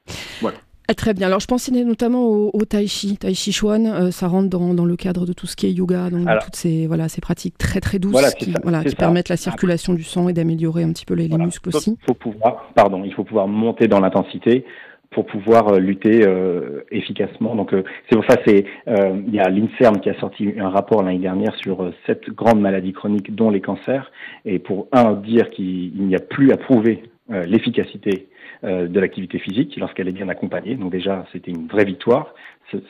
Voilà. 0.41 0.57
Ah, 0.89 0.95
très 0.95 1.13
bien. 1.13 1.27
Alors, 1.27 1.39
je 1.39 1.45
pensais 1.45 1.71
notamment 1.71 2.25
au, 2.25 2.49
au 2.51 2.65
tai 2.65 2.87
chi, 2.87 3.15
tai 3.15 3.35
chi 3.35 3.51
chuan. 3.51 3.85
Euh, 3.85 4.09
ça 4.09 4.27
rentre 4.27 4.49
dans, 4.49 4.73
dans, 4.73 4.85
le 4.85 4.95
cadre 4.95 5.27
de 5.27 5.33
tout 5.33 5.45
ce 5.45 5.55
qui 5.55 5.67
est 5.67 5.71
yoga, 5.71 6.09
donc 6.09 6.27
Alors, 6.27 6.43
toutes 6.43 6.55
ces 6.55 6.87
voilà 6.87 7.07
ces 7.09 7.21
pratiques 7.21 7.59
très 7.59 7.79
très 7.79 7.99
douces 7.99 8.11
voilà, 8.11 8.31
qui, 8.31 8.51
ça, 8.51 8.59
voilà, 8.63 8.83
qui 8.83 8.95
permettent 8.95 9.29
la 9.29 9.37
circulation 9.37 9.93
du 9.93 10.01
sang 10.01 10.29
et 10.29 10.33
d'améliorer 10.33 10.81
un 10.81 10.91
petit 10.91 11.05
peu 11.05 11.13
les, 11.13 11.29
muscles 11.29 11.69
aussi. 11.69 11.95
Il 12.01 12.05
faut 12.07 12.15
pouvoir, 12.15 12.71
pardon, 12.73 13.03
il 13.05 13.13
faut 13.13 13.23
pouvoir 13.23 13.47
monter 13.47 13.87
dans 13.87 13.99
l'intensité 13.99 14.65
pour 15.11 15.27
pouvoir 15.27 15.67
euh, 15.67 15.79
lutter 15.79 16.25
euh, 16.25 16.85
efficacement. 16.89 17.53
Donc 17.53 17.71
euh, 17.71 17.83
c'est 18.09 18.15
pour 18.15 18.25
ça 18.25 18.37
c'est 18.47 18.65
il 18.87 19.33
y 19.33 19.39
a 19.39 19.47
l'Inserm 19.47 19.99
qui 19.99 20.09
a 20.09 20.19
sorti 20.19 20.53
un 20.57 20.69
rapport 20.69 21.03
l'année 21.03 21.19
dernière 21.19 21.55
sur 21.57 21.91
sept 22.07 22.31
grandes 22.31 22.61
maladies 22.61 22.93
chroniques 22.93 23.35
dont 23.35 23.51
les 23.51 23.61
cancers 23.61 24.11
et 24.43 24.57
pour 24.57 24.87
un 24.91 25.13
dire 25.13 25.51
qu'il 25.51 25.93
n'y 26.03 26.15
a 26.15 26.19
plus 26.19 26.51
à 26.51 26.57
prouver 26.57 27.03
l'efficacité 27.29 28.27
euh, 28.65 28.87
de 28.87 28.99
l'activité 28.99 29.39
physique 29.39 29.77
lorsqu'elle 29.77 30.09
est 30.09 30.13
bien 30.13 30.27
accompagnée. 30.27 30.75
Donc 30.75 30.91
déjà, 30.91 31.25
c'était 31.31 31.51
une 31.51 31.67
vraie 31.67 31.85
victoire. 31.85 32.33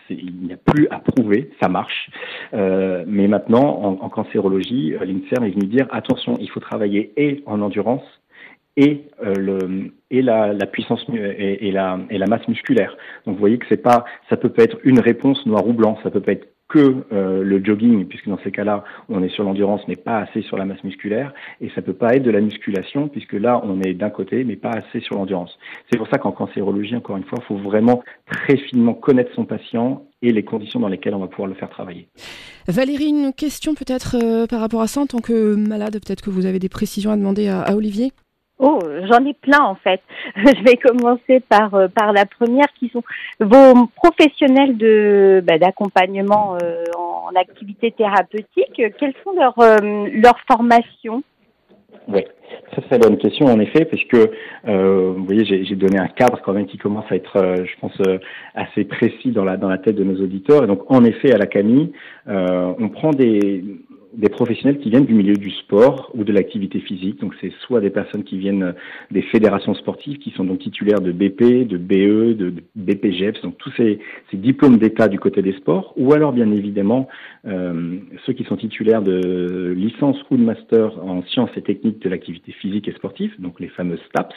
il 0.10 0.34
n'y 0.42 0.52
a 0.52 0.58
plus 0.58 0.88
à 0.90 0.98
prouver, 0.98 1.52
ça 1.62 1.70
marche. 1.70 2.10
Euh, 2.56 3.04
mais 3.06 3.28
maintenant, 3.28 3.98
en, 4.02 4.10
cancérologie, 4.10 4.96
euh, 4.96 5.06
l'INSERM 5.06 5.44
est 5.44 5.52
venu 5.52 5.68
dire 5.68 5.88
attention, 5.92 6.38
il 6.40 6.50
faut 6.50 6.60
travailler 6.60 7.14
et 7.18 7.44
en 7.46 7.62
endurance 7.62 8.02
et, 8.78 9.04
euh, 9.24 9.36
le, 9.36 9.92
et 10.10 10.24
la, 10.24 10.54
la 10.54 10.66
puissance 10.66 11.06
et, 11.14 11.68
et, 11.68 11.72
la, 11.72 12.00
et 12.10 12.18
la 12.18 12.26
masse 12.26 12.48
musculaire. 12.48 12.98
Donc 13.28 13.36
vous 13.36 13.40
voyez 13.40 13.60
que 13.60 13.68
c'est 13.70 13.84
pas, 13.84 14.06
ça 14.30 14.38
peut 14.38 14.50
pas 14.50 14.64
être 14.64 14.80
une 14.84 15.00
réponse 15.00 15.46
noir 15.46 15.68
ou 15.68 15.74
blanc, 15.74 16.00
ça 16.02 16.10
peut 16.10 16.22
pas 16.22 16.32
être 16.32 16.48
que 16.70 17.04
euh, 17.12 17.44
le 17.44 17.64
jogging, 17.66 18.06
puisque 18.06 18.30
dans 18.30 18.38
ces 18.44 18.52
cas-là, 18.52 18.84
on 19.10 19.24
est 19.24 19.30
sur 19.30 19.44
l'endurance, 19.44 19.82
mais 19.88 19.96
pas 19.96 20.20
assez 20.20 20.44
sur 20.44 20.56
la 20.56 20.66
masse 20.66 20.84
musculaire, 20.84 21.34
et 21.60 21.70
ça 21.74 21.82
peut 21.82 21.94
pas 21.94 22.16
être 22.16 22.24
de 22.24 22.32
la 22.32 22.42
musculation, 22.42 23.08
puisque 23.08 23.34
là, 23.34 23.60
on 23.64 23.82
est 23.82 23.94
d'un 23.94 24.12
côté, 24.12 24.44
mais 24.44 24.56
pas 24.56 24.70
assez 24.70 25.02
sur 25.02 25.16
l'endurance. 25.16 25.58
C'est 25.92 25.98
pour 25.98 26.08
ça 26.10 26.20
qu'en 26.20 26.32
cancérologie, 26.32 26.96
encore 26.96 27.18
une 27.18 27.24
fois, 27.24 27.40
il 27.42 27.46
faut 27.46 27.58
vraiment 27.58 28.04
très 28.32 28.56
finement 28.58 28.94
connaître 28.94 29.34
son 29.34 29.46
patient 29.46 30.06
et 30.22 30.32
les 30.32 30.44
conditions 30.44 30.80
dans 30.80 30.90
lesquelles 30.90 31.16
on 31.16 31.20
va 31.20 31.28
pouvoir 31.28 31.48
le 31.48 31.56
faire 31.56 31.70
travailler. 31.70 32.08
Valérie, 32.68 33.10
une 33.10 33.34
question 33.34 33.74
peut-être 33.74 34.16
euh, 34.22 34.46
par 34.46 34.60
rapport 34.60 34.82
à 34.82 34.88
ça, 34.88 35.02
en 35.02 35.08
tant 35.08 35.20
que 35.20 35.56
malade, 35.56 35.94
peut-être 35.94 36.22
que 36.22 36.30
vous 36.30 36.46
avez 36.46 36.60
des 36.60 36.70
précisions 36.70 37.12
à 37.12 37.18
demander 37.18 37.48
à, 37.48 37.62
à 37.62 37.74
Olivier? 37.76 38.12
Oh, 38.62 38.78
j'en 39.10 39.26
ai 39.26 39.34
plein 39.34 39.62
en 39.62 39.76
fait. 39.76 40.02
Je 40.36 40.64
vais 40.64 40.76
commencer 40.76 41.40
par 41.48 41.74
euh, 41.76 41.88
par 41.88 42.12
la 42.12 42.26
première 42.26 42.68
qui 42.78 42.90
sont 42.90 43.04
vos 43.40 43.88
professionnels 43.96 44.76
de 44.76 45.42
bah, 45.46 45.58
d'accompagnement 45.58 46.58
euh, 46.62 46.84
en 46.98 47.30
activité 47.40 47.92
thérapeutique. 47.92 48.74
Quelles 48.76 49.14
sont 49.24 49.32
leurs 49.32 49.58
euh, 49.60 50.10
leurs 50.12 50.40
formations? 50.52 51.24
Oui, 52.10 52.22
très 52.72 52.82
très 52.82 53.00
bonne 53.00 53.18
question 53.18 53.46
en 53.46 53.60
effet, 53.62 53.86
puisque 53.86 54.16
euh, 54.16 55.14
vous 55.16 55.24
voyez, 55.24 55.46
j'ai 55.46 55.76
donné 55.76 55.98
un 55.98 56.08
cadre 56.08 56.42
quand 56.44 56.54
même 56.54 56.66
qui 56.66 56.78
commence 56.78 57.06
à 57.12 57.16
être, 57.16 57.64
je 57.64 57.80
pense, 57.80 57.98
assez 58.56 58.84
précis 58.84 59.32
dans 59.32 59.46
la 59.46 59.56
dans 59.56 59.70
la 59.70 59.78
tête 59.78 59.96
de 59.96 60.04
nos 60.04 60.22
auditeurs. 60.22 60.66
Et 60.66 60.68
donc 60.68 60.82
en 60.92 61.06
effet, 61.06 61.32
à 61.34 61.38
la 61.38 61.46
Camille, 61.46 61.94
on 62.28 62.90
prend 62.90 63.12
des 63.12 63.64
des 64.14 64.30
professionnels 64.30 64.80
qui 64.80 64.90
viennent 64.90 65.06
du 65.06 65.14
milieu 65.14 65.36
du 65.36 65.52
sport 65.52 66.12
ou 66.14 66.24
de 66.24 66.34
l'activité 66.34 66.80
physique. 66.80 67.20
Donc 67.20 67.34
c'est 67.42 67.52
soit 67.66 67.80
des 67.80 67.90
personnes 67.90 68.24
qui 68.24 68.38
viennent 68.38 68.74
des 69.12 69.22
fédérations 69.22 69.76
sportives, 69.76 70.18
qui 70.18 70.32
sont 70.32 70.44
donc 70.44 70.60
titulaires 70.60 71.02
de 71.02 71.12
BP, 71.12 71.68
de 71.68 71.78
BE, 71.78 72.38
de, 72.38 72.54
BPGEPS, 72.76 73.42
donc 73.42 73.58
tous 73.58 73.72
ces, 73.78 74.00
diplômes 74.34 74.78
d'État 74.78 75.08
du 75.08 75.20
côté 75.20 75.42
des 75.42 75.54
sports, 75.54 75.94
ou 75.98 76.14
alors 76.14 76.32
bien 76.32 76.52
évidemment 76.52 77.08
euh, 77.46 77.98
ceux 78.26 78.34
qui 78.34 78.44
sont 78.46 78.58
titulaires 78.58 79.02
de 79.02 79.74
licence 79.76 80.18
ou 80.32 80.38
de 80.38 80.44
master 80.44 80.98
en 81.04 81.24
sciences 81.24 81.52
et 81.56 81.62
techniques 81.62 82.00
de 82.02 82.10
l'activité 82.10 82.52
physique 82.52 82.88
et 82.88 82.94
sportive, 82.94 83.34
donc 83.40 83.60
les 83.60 83.70
fameux 83.70 83.98
STAPS. 84.10 84.36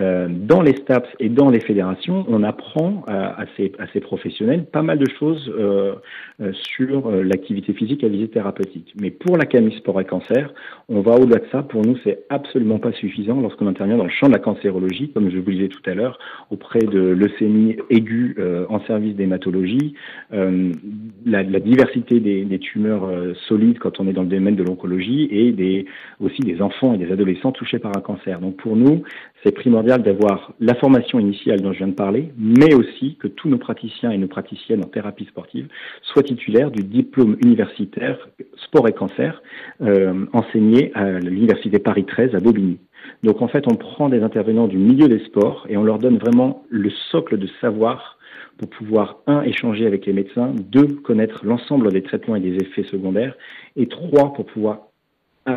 Euh, 0.00 0.28
dans 0.30 0.62
les 0.62 0.72
STAPS 0.76 1.08
et 1.18 1.28
dans 1.28 1.50
les 1.50 1.60
fédérations, 1.60 2.24
on 2.28 2.42
apprend 2.42 3.04
à, 3.08 3.44
ces, 3.56 3.72
à 3.78 3.86
ces, 3.92 4.00
professionnels 4.00 4.64
pas 4.64 4.82
mal 4.82 4.98
de 4.98 5.10
choses 5.18 5.52
euh, 5.58 5.94
euh 6.40 6.52
sur 6.52 7.08
euh, 7.08 7.22
l'activité 7.22 7.72
physique 7.72 8.04
à 8.04 8.08
visée 8.08 8.28
thérapeutique. 8.28 8.94
Mais 9.00 9.10
pour 9.10 9.36
la 9.36 9.44
CAMI 9.44 9.74
Sport 9.78 10.00
et 10.00 10.04
Cancer, 10.04 10.52
on 10.88 11.00
va 11.00 11.14
au-delà 11.14 11.38
de 11.38 11.46
ça. 11.50 11.62
Pour 11.62 11.84
nous, 11.84 11.96
c'est 12.04 12.24
absolument 12.28 12.78
pas 12.78 12.92
suffisant 12.92 13.40
lorsqu'on 13.40 13.66
intervient 13.66 13.96
dans 13.96 14.04
le 14.04 14.10
champ 14.10 14.28
de 14.28 14.32
la 14.32 14.38
cancérologie, 14.38 15.10
comme 15.10 15.30
je 15.30 15.38
vous 15.38 15.50
le 15.50 15.56
disais 15.56 15.68
tout 15.68 15.82
à 15.86 15.94
l'heure, 15.94 16.18
auprès 16.50 16.80
de 16.80 17.00
leucémie 17.00 17.76
aiguë 17.90 18.36
en 18.68 18.80
service 18.86 19.16
d'hématologie, 19.16 19.94
la, 20.30 21.60
diversité 21.60 22.20
des, 22.20 22.58
tumeurs 22.58 23.08
solides 23.48 23.78
quand 23.78 24.00
on 24.00 24.08
est 24.08 24.12
dans 24.12 24.22
le 24.22 24.28
domaine 24.28 24.56
de 24.56 24.62
l'oncologie 24.62 25.28
et 25.30 25.86
aussi 26.20 26.40
des 26.40 26.60
enfants 26.62 26.94
et 26.94 26.98
des 26.98 27.12
adolescents 27.12 27.52
touchés 27.52 27.78
par 27.78 27.96
un 27.96 28.00
cancer. 28.00 28.40
Donc 28.40 28.56
pour 28.56 28.76
nous, 28.76 29.02
c'est 29.42 29.52
primordial 29.52 29.87
d'avoir 29.96 30.52
la 30.60 30.74
formation 30.74 31.18
initiale 31.18 31.62
dont 31.62 31.72
je 31.72 31.78
viens 31.78 31.88
de 31.88 31.94
parler, 31.94 32.30
mais 32.36 32.74
aussi 32.74 33.16
que 33.16 33.28
tous 33.28 33.48
nos 33.48 33.56
praticiens 33.56 34.10
et 34.10 34.18
nos 34.18 34.28
praticiennes 34.28 34.84
en 34.84 34.88
thérapie 34.88 35.24
sportive 35.24 35.68
soient 36.02 36.22
titulaires 36.22 36.70
du 36.70 36.82
diplôme 36.82 37.38
universitaire 37.42 38.28
sport 38.64 38.86
et 38.88 38.92
cancer 38.92 39.40
euh, 39.80 40.26
enseigné 40.34 40.92
à 40.94 41.18
l'université 41.18 41.78
Paris 41.78 42.04
13 42.04 42.34
à 42.34 42.40
Bobigny. 42.40 42.78
Donc 43.22 43.40
en 43.40 43.48
fait, 43.48 43.64
on 43.66 43.76
prend 43.76 44.10
des 44.10 44.22
intervenants 44.22 44.68
du 44.68 44.76
milieu 44.76 45.08
des 45.08 45.24
sports 45.24 45.64
et 45.70 45.78
on 45.78 45.84
leur 45.84 45.98
donne 45.98 46.18
vraiment 46.18 46.64
le 46.68 46.90
socle 47.10 47.38
de 47.38 47.48
savoir 47.62 48.18
pour 48.58 48.68
pouvoir, 48.70 49.20
un, 49.28 49.42
échanger 49.42 49.86
avec 49.86 50.04
les 50.04 50.12
médecins, 50.12 50.52
deux, 50.58 50.88
connaître 50.88 51.46
l'ensemble 51.46 51.92
des 51.92 52.02
traitements 52.02 52.34
et 52.34 52.40
des 52.40 52.56
effets 52.56 52.82
secondaires, 52.82 53.36
et 53.76 53.86
trois, 53.86 54.32
pour 54.32 54.46
pouvoir 54.46 54.87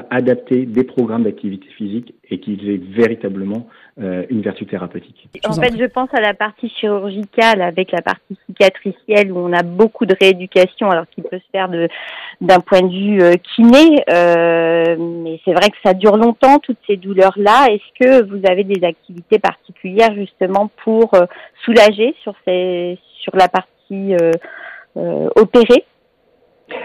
adapter 0.09 0.65
des 0.65 0.83
programmes 0.83 1.23
d'activité 1.23 1.67
physique 1.77 2.13
et 2.29 2.39
qu'ils 2.39 2.69
aient 2.69 2.77
véritablement 2.77 3.67
euh, 3.99 4.25
une 4.29 4.41
vertu 4.41 4.65
thérapeutique. 4.65 5.29
En 5.45 5.53
fait, 5.53 5.77
je 5.77 5.85
pense 5.85 6.09
à 6.13 6.21
la 6.21 6.33
partie 6.33 6.69
chirurgicale 6.69 7.61
avec 7.61 7.91
la 7.91 8.01
partie 8.01 8.37
cicatricielle 8.45 9.31
où 9.31 9.37
on 9.37 9.51
a 9.51 9.63
beaucoup 9.63 10.05
de 10.05 10.15
rééducation, 10.19 10.89
alors 10.89 11.05
qu'il 11.09 11.23
peut 11.23 11.39
se 11.39 11.51
faire 11.51 11.69
d'un 12.39 12.59
point 12.59 12.81
de 12.81 12.87
vue 12.87 13.21
euh, 13.21 13.33
kiné, 13.55 14.03
euh, 14.09 14.95
mais 14.97 15.39
c'est 15.43 15.53
vrai 15.53 15.69
que 15.69 15.77
ça 15.83 15.93
dure 15.93 16.17
longtemps 16.17 16.59
toutes 16.59 16.79
ces 16.87 16.97
douleurs-là. 16.97 17.67
Est-ce 17.69 17.99
que 17.99 18.23
vous 18.23 18.41
avez 18.49 18.63
des 18.63 18.85
activités 18.85 19.39
particulières 19.39 20.15
justement 20.15 20.71
pour 20.83 21.11
soulager 21.65 22.15
sur 22.23 22.33
ces 22.45 22.97
sur 23.21 23.35
la 23.35 23.49
partie 23.49 24.15
opérée? 25.35 25.85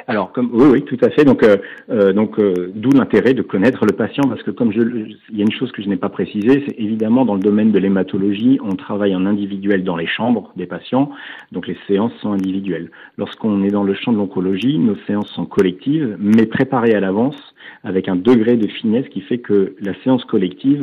Alors, 0.07 0.33
comme 0.33 0.50
oui, 0.52 0.66
oui, 0.71 0.83
tout 0.83 0.99
à 1.02 1.11
fait. 1.11 1.25
Donc, 1.25 1.43
euh, 1.43 1.57
euh, 1.90 2.12
donc, 2.12 2.38
euh, 2.38 2.73
d'où 2.75 2.90
l'intérêt 2.90 3.35
de 3.35 3.43
connaître 3.43 3.85
le 3.85 3.93
patient, 3.93 4.23
parce 4.28 4.43
que 4.43 4.50
comme 4.50 4.73
je, 4.73 4.81
il 4.81 5.37
y 5.37 5.40
a 5.40 5.45
une 5.45 5.52
chose 5.52 5.73
que 5.73 5.83
je 5.83 5.88
n'ai 5.88 5.97
pas 5.97 6.09
précisée, 6.09 6.64
c'est 6.66 6.78
évidemment 6.78 7.25
dans 7.25 7.35
le 7.35 7.40
domaine 7.40 7.73
de 7.73 7.78
l'hématologie, 7.78 8.59
on 8.62 8.76
travaille 8.76 9.14
en 9.14 9.26
individuel 9.26 9.85
dans 9.85 9.97
les 9.97 10.07
chambres 10.07 10.52
des 10.57 10.66
patients, 10.66 11.11
donc 11.52 11.66
les 11.66 11.76
séances 11.87 12.12
sont 12.21 12.33
individuelles. 12.33 12.90
Lorsqu'on 13.19 13.62
est 13.64 13.71
dans 13.71 13.85
le 13.85 13.95
champ 13.95 14.12
de 14.12 14.19
l'oncologie, 14.19 14.78
nos 14.78 14.97
séances 15.07 15.31
sont 15.31 15.47
collectives, 15.47 16.16
mais 16.21 16.47
préparées 16.47 16.95
à 16.95 17.00
l'avance, 17.00 17.37
avec 17.83 18.09
un 18.09 18.16
degré 18.16 18.57
de 18.57 18.69
finesse 18.69 19.09
qui 19.09 19.21
fait 19.23 19.38
que 19.38 19.75
la 19.81 19.93
séance 20.02 20.25
collective 20.25 20.83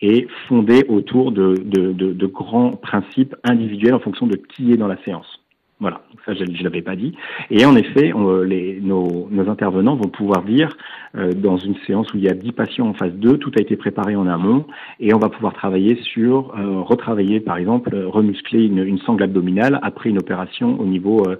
est 0.00 0.26
fondée 0.48 0.84
autour 0.88 1.32
de, 1.32 2.26
grands 2.26 2.72
principes 2.72 3.34
individuels 3.44 3.94
en 3.94 4.00
fonction 4.00 4.26
de 4.26 4.36
qui 4.36 4.72
est 4.72 4.76
dans 4.76 4.88
la 4.88 5.02
séance. 5.04 5.43
Voilà, 5.84 6.00
ça 6.24 6.32
je 6.32 6.44
ne 6.44 6.64
l'avais 6.64 6.80
pas 6.80 6.96
dit. 6.96 7.14
Et 7.50 7.66
en 7.66 7.76
effet, 7.76 8.14
les, 8.46 8.80
nos, 8.80 9.28
nos, 9.30 9.50
intervenants 9.50 9.96
vont 9.96 10.08
pouvoir 10.08 10.42
dire, 10.42 10.74
euh, 11.14 11.32
dans 11.34 11.58
une 11.58 11.74
séance 11.86 12.10
où 12.14 12.16
il 12.16 12.22
y 12.22 12.28
a 12.30 12.32
10 12.32 12.52
patients 12.52 12.88
en 12.88 12.94
phase 12.94 13.12
2, 13.12 13.36
tout 13.36 13.52
a 13.58 13.60
été 13.60 13.76
préparé 13.76 14.16
en 14.16 14.26
amont, 14.26 14.64
et 14.98 15.12
on 15.12 15.18
va 15.18 15.28
pouvoir 15.28 15.52
travailler 15.52 15.96
sur, 15.96 16.54
euh, 16.58 16.80
retravailler 16.80 17.38
par 17.38 17.58
exemple, 17.58 17.94
remuscler 17.94 18.64
une, 18.64 18.78
une 18.78 18.96
sangle 19.00 19.24
abdominale 19.24 19.78
après 19.82 20.08
une 20.08 20.16
opération 20.16 20.80
au 20.80 20.86
niveau... 20.86 21.22
Euh, 21.28 21.36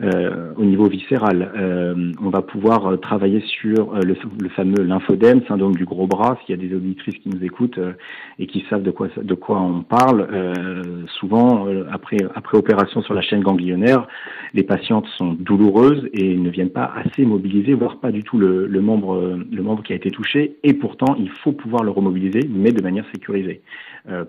euh, 0.00 0.52
au 0.56 0.64
niveau 0.64 0.88
viscéral. 0.88 1.52
Euh, 1.54 2.12
on 2.20 2.30
va 2.30 2.42
pouvoir 2.42 2.86
euh, 2.86 2.96
travailler 2.96 3.40
sur 3.40 3.94
le, 3.94 4.48
fameux 4.48 4.82
lymphodème, 4.82 5.42
syndrome 5.46 5.74
du 5.76 5.84
gros 5.84 6.06
bras. 6.06 6.38
S'il 6.40 6.56
y 6.56 6.58
a 6.58 6.68
des 6.68 6.74
auditrices 6.74 7.16
qui 7.16 7.28
nous 7.28 7.44
écoutent 7.44 7.78
et 8.38 8.46
qui 8.46 8.64
savent 8.70 8.82
de 8.82 8.90
quoi, 8.90 9.08
de 9.16 9.34
quoi 9.34 9.60
on 9.60 9.82
parle, 9.82 10.28
souvent 11.20 11.66
après, 11.90 12.16
après 12.34 12.58
opération 12.58 13.02
sur 13.02 13.14
la 13.14 13.22
chaîne 13.22 13.42
ganglionnaire, 13.42 14.06
les 14.54 14.62
patientes 14.62 15.06
sont 15.18 15.34
douloureuses 15.34 16.08
et 16.12 16.36
ne 16.36 16.50
viennent 16.50 16.70
pas 16.70 16.92
assez 16.94 17.24
mobiliser, 17.24 17.74
voire 17.74 17.98
pas 17.98 18.12
du 18.12 18.22
tout 18.22 18.38
le, 18.38 18.68
membre, 18.80 19.38
le 19.50 19.62
membre 19.62 19.82
qui 19.82 19.92
a 19.92 19.96
été 19.96 20.10
touché. 20.10 20.56
Et 20.62 20.74
pourtant, 20.74 21.16
il 21.18 21.30
faut 21.30 21.52
pouvoir 21.52 21.84
le 21.84 21.90
remobiliser, 21.90 22.40
mais 22.48 22.72
de 22.72 22.82
manière 22.82 23.04
sécurisée. 23.12 23.62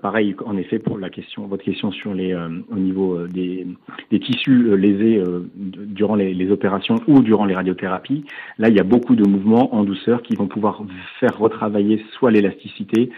Pareil, 0.02 0.36
en 0.46 0.58
effet, 0.58 0.80
pour 0.80 0.98
la 0.98 1.10
question, 1.10 1.48
votre 1.48 1.64
question 1.64 1.92
sur 1.92 2.14
les, 2.14 2.36
au 2.36 2.78
niveau 2.78 3.28
des, 3.28 3.66
des 4.12 4.20
tissus 4.20 4.78
lésés 4.78 5.22
durant 5.56 6.16
les, 6.16 6.52
opérations 6.52 6.96
ou 7.08 7.22
durant 7.22 7.46
les 7.46 7.56
radiothérapies, 7.56 8.26
là, 8.58 8.70
il 8.70 8.76
y 8.76 8.80
a 8.80 8.84
beaucoup 8.84 9.16
de 9.16 9.28
mouvements 9.28 9.74
en 9.76 9.84
douceur 9.84 10.22
qui 10.22 10.36
vont 10.36 10.48
pouvoir 10.48 10.84
faire 11.20 11.38
retravailler 11.38 12.04
soit 12.18 12.32
l'élasticité, 12.32 13.10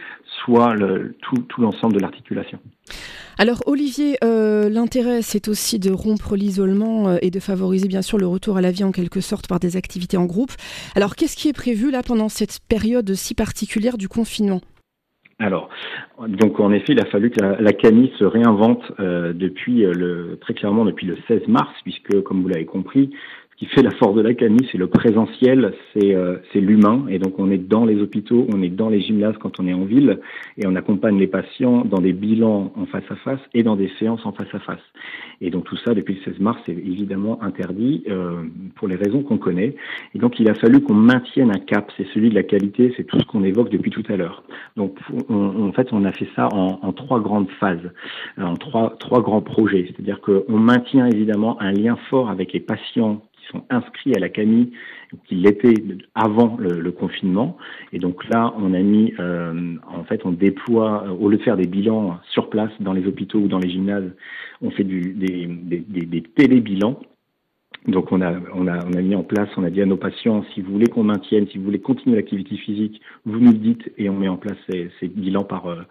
soit 0.46 0.76
tout, 1.22 1.46
l'ensemble 1.58 1.96
de 1.96 2.00
l'articulation. 2.00 2.60
Alors 3.38 3.64
Olivier, 3.66 4.18
euh, 4.24 4.70
l'intérêt 4.70 5.22
c'est 5.22 5.50
aussi 5.50 5.80
de 5.80 5.92
rompre 5.92 6.36
l'isolement 6.36 7.18
et 7.22 7.32
de 7.32 7.40
favoriser 7.40 7.88
bien 7.88 8.02
sûr 8.02 8.18
le 8.18 8.28
retour 8.28 8.56
à 8.58 8.62
la 8.62 8.72
vie 8.72 8.86
en 8.86 8.92
quelque 8.92 9.20
sorte 9.20 9.48
par 9.48 9.60
des 9.60 9.76
activités 9.76 10.18
en 10.18 10.26
groupe. 10.26 10.52
Alors 10.96 11.16
qu'est-ce 11.16 11.36
qui 11.36 11.50
est 11.50 11.54
prévu 11.54 11.92
là 11.92 12.02
pendant 12.04 12.30
cette 12.30 12.60
période 12.70 13.14
si 13.14 13.34
particulière 13.34 13.98
du 13.98 14.08
confinement? 14.08 14.62
Alors, 15.38 15.68
donc 16.28 16.62
en 16.62 16.72
effet, 16.72 16.94
il 16.94 17.00
a 17.02 17.06
fallu 17.06 17.30
que 17.30 17.42
la, 17.42 17.60
la 17.60 17.72
se 17.74 18.24
réinvente 18.24 18.90
euh, 19.02 19.34
depuis 19.34 19.86
euh, 19.86 19.92
le 19.94 20.38
très 20.40 20.54
clairement 20.54 20.86
depuis 20.86 21.06
le 21.06 21.18
16 21.28 21.48
mars, 21.50 21.74
puisque 21.84 22.22
comme 22.22 22.42
vous 22.42 22.48
l'avez 22.48 22.66
compris, 22.66 23.10
qui 23.58 23.66
fait 23.68 23.82
la 23.82 23.92
force 23.92 24.16
de 24.16 24.22
la 24.22 24.34
CAMI, 24.34 24.68
c'est 24.72 24.78
le 24.78 24.88
présentiel, 24.88 25.74
euh, 26.04 26.38
c'est 26.52 26.60
l'humain. 26.60 27.06
Et 27.10 27.20
donc 27.20 27.40
on 27.40 27.50
est 27.50 27.58
dans 27.58 27.86
les 27.86 28.02
hôpitaux, 28.02 28.48
on 28.54 28.62
est 28.62 28.70
dans 28.70 28.90
les 28.90 29.00
gymnases 29.00 29.36
quand 29.40 29.60
on 29.60 29.68
est 29.68 29.74
en 29.74 29.86
ville, 29.86 30.20
et 30.58 30.68
on 30.68 30.76
accompagne 30.76 31.18
les 31.18 31.28
patients 31.28 31.86
dans 31.86 32.00
des 32.00 32.12
bilans 32.12 32.74
en 32.76 32.86
face 32.86 33.10
à 33.10 33.16
face 33.16 33.40
et 33.54 33.64
dans 33.64 33.78
des 33.78 33.90
séances 33.98 34.26
en 34.26 34.34
face 34.34 34.54
à 34.54 34.60
face. 34.60 34.82
Et 35.40 35.52
donc 35.52 35.64
tout 35.66 35.78
ça, 35.78 35.94
depuis 35.94 36.16
le 36.16 36.32
16 36.34 36.40
mars, 36.42 36.60
c'est 36.66 36.74
évidemment 36.74 37.42
interdit 37.42 38.04
euh, 38.10 38.44
pour 38.76 38.90
les 38.90 38.96
raisons 38.96 39.24
qu'on 39.24 39.38
connaît. 39.38 39.76
Et 40.14 40.20
donc 40.20 40.38
il 40.40 40.50
a 40.50 40.54
fallu 40.56 40.82
qu'on 40.82 40.94
maintienne 40.94 41.52
un 41.52 41.60
cap, 41.60 41.90
c'est 41.96 42.08
celui 42.14 42.30
de 42.30 42.36
la 42.36 42.44
qualité, 42.44 42.94
c'est 42.98 43.06
tout 43.06 43.20
ce 43.20 43.26
qu'on 43.26 43.44
évoque 43.44 43.70
depuis 43.70 43.92
tout 43.92 44.04
à 44.10 44.18
l'heure. 44.18 44.44
Donc 44.76 44.98
en 45.30 45.72
fait, 45.72 45.88
on 45.94 46.04
a 46.04 46.12
fait 46.12 46.28
ça 46.36 46.50
en, 46.52 46.80
en 46.82 46.92
trois 46.92 47.22
grandes 47.22 47.50
phases, 47.60 47.92
en 48.38 48.56
trois, 48.56 48.96
trois 49.00 49.22
grands 49.22 49.42
projets. 49.42 49.86
C'est-à-dire 49.88 50.20
qu'on 50.20 50.58
maintient 50.58 51.08
évidemment 51.08 51.62
un 51.62 51.72
lien 51.72 51.96
fort 52.10 52.30
avec 52.30 52.52
les 52.52 52.60
patients 52.60 53.22
sont 53.52 53.64
inscrits 53.70 54.16
à 54.16 54.20
la 54.20 54.30
CAMI, 54.30 54.72
qui 55.26 55.36
l'étaient 55.36 55.74
avant 56.14 56.58
le, 56.60 56.92
confinement. 56.92 57.58
Et 57.94 58.00
donc 58.00 58.28
là, 58.30 58.54
on 58.58 58.74
a 58.74 58.80
mis, 58.80 59.14
euh, 59.20 59.76
en 59.88 60.04
fait, 60.04 60.26
on 60.26 60.32
déploie, 60.32 61.06
au 61.12 61.30
lieu 61.30 61.38
de 61.38 61.44
faire 61.44 61.58
des 61.58 61.68
bilans 61.68 62.20
sur 62.32 62.50
place 62.50 62.72
dans 62.80 62.94
les 62.94 63.06
hôpitaux 63.08 63.40
ou 63.40 63.48
dans 63.48 63.60
les 63.60 63.70
gymnases, 63.70 64.12
on 64.62 64.72
fait 64.72 64.84
des, 64.84 65.14
des, 65.14 65.78
des 66.06 66.22
télébilans 66.22 67.00
donc 67.88 68.12
on 68.12 68.22
a, 68.22 68.34
on, 68.54 68.68
a, 68.68 68.86
on 68.86 68.94
a 68.94 69.02
mis 69.02 69.16
en 69.16 69.24
place, 69.24 69.50
on 69.58 69.64
a 69.64 69.70
dit 69.70 69.82
à 69.82 69.86
nos 69.86 69.98
patients, 69.98 70.44
si 70.54 70.62
vous 70.62 70.72
voulez 70.72 70.88
qu'on 70.88 71.04
maintienne, 71.04 71.48
si 71.48 71.58
vous 71.58 71.66
voulez 71.66 71.80
continuer 71.80 72.16
l'activité 72.16 72.58
physique, 72.58 73.02
vous 73.26 73.40
nous 73.40 73.52
le 73.52 73.58
dites 73.58 73.92
et 73.98 74.10
on 74.10 74.16
met 74.16 74.28
en 74.28 74.38
place 74.38 74.58
ces, 74.70 74.90
ces 75.00 75.08
bilans 75.08 75.44
par, 75.44 75.68
euh, 75.68 75.82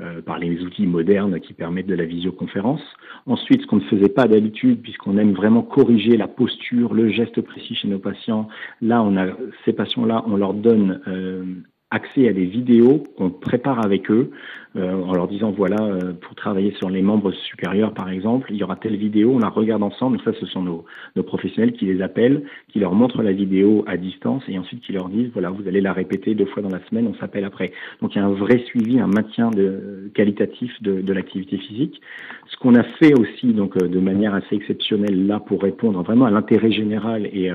euh, 0.00 0.22
par 0.22 0.38
les 0.38 0.60
outils 0.62 0.86
modernes 0.86 1.38
qui 1.40 1.52
permettent 1.52 1.86
de 1.86 1.94
la 1.94 2.04
visioconférence. 2.04 2.82
Ensuite, 3.26 3.62
ce 3.62 3.66
qu'on 3.66 3.76
ne 3.76 3.82
faisait 3.82 4.08
pas 4.08 4.26
d'habitude, 4.26 4.82
puisqu'on 4.82 5.18
aime 5.18 5.32
vraiment 5.32 5.62
corriger 5.62 6.16
la 6.16 6.28
posture, 6.28 6.94
le 6.94 7.08
geste 7.08 7.40
précis 7.40 7.74
chez 7.74 7.88
nos 7.88 7.98
patients, 7.98 8.48
là, 8.80 9.02
on 9.02 9.16
a 9.16 9.26
ces 9.64 9.72
patients-là, 9.72 10.24
on 10.26 10.36
leur 10.36 10.54
donne 10.54 11.00
euh, 11.06 11.44
accès 11.90 12.28
à 12.28 12.32
des 12.32 12.46
vidéos 12.46 13.04
qu'on 13.16 13.30
prépare 13.30 13.84
avec 13.84 14.10
eux 14.10 14.32
euh, 14.74 14.92
en 14.92 15.14
leur 15.14 15.28
disant 15.28 15.52
voilà 15.52 15.80
euh, 15.80 16.12
pour 16.14 16.34
travailler 16.34 16.72
sur 16.72 16.90
les 16.90 17.00
membres 17.00 17.30
supérieurs 17.30 17.94
par 17.94 18.10
exemple 18.10 18.48
il 18.50 18.56
y 18.56 18.64
aura 18.64 18.74
telle 18.74 18.96
vidéo 18.96 19.32
on 19.34 19.38
la 19.38 19.48
regarde 19.48 19.84
ensemble. 19.84 20.20
Ça 20.24 20.32
ce 20.40 20.46
sont 20.46 20.62
nos, 20.62 20.84
nos 21.14 21.22
professionnels 21.22 21.72
qui 21.72 21.84
les 21.84 22.02
appellent 22.02 22.42
qui 22.72 22.80
leur 22.80 22.92
montrent 22.92 23.22
la 23.22 23.32
vidéo 23.32 23.84
à 23.86 23.96
distance 23.96 24.42
et 24.48 24.58
ensuite 24.58 24.82
qui 24.82 24.92
leur 24.92 25.08
disent 25.08 25.30
voilà 25.32 25.50
vous 25.50 25.68
allez 25.68 25.80
la 25.80 25.92
répéter 25.92 26.34
deux 26.34 26.46
fois 26.46 26.60
dans 26.60 26.70
la 26.70 26.84
semaine 26.86 27.06
on 27.06 27.14
s'appelle 27.20 27.44
après. 27.44 27.70
Donc 28.02 28.16
il 28.16 28.18
y 28.18 28.20
a 28.20 28.24
un 28.24 28.32
vrai 28.32 28.58
suivi 28.66 28.98
un 28.98 29.06
maintien 29.06 29.50
de, 29.50 30.10
qualitatif 30.12 30.82
de, 30.82 31.00
de 31.00 31.12
l'activité 31.12 31.56
physique. 31.56 32.00
Ce 32.48 32.56
qu'on 32.56 32.74
a 32.74 32.82
fait 32.82 33.14
aussi 33.16 33.52
donc 33.52 33.76
euh, 33.80 33.86
de 33.86 34.00
manière 34.00 34.34
assez 34.34 34.56
exceptionnelle 34.56 35.28
là 35.28 35.38
pour 35.38 35.62
répondre 35.62 36.02
vraiment 36.02 36.24
à 36.24 36.32
l'intérêt 36.32 36.72
général 36.72 37.26
et 37.32 37.52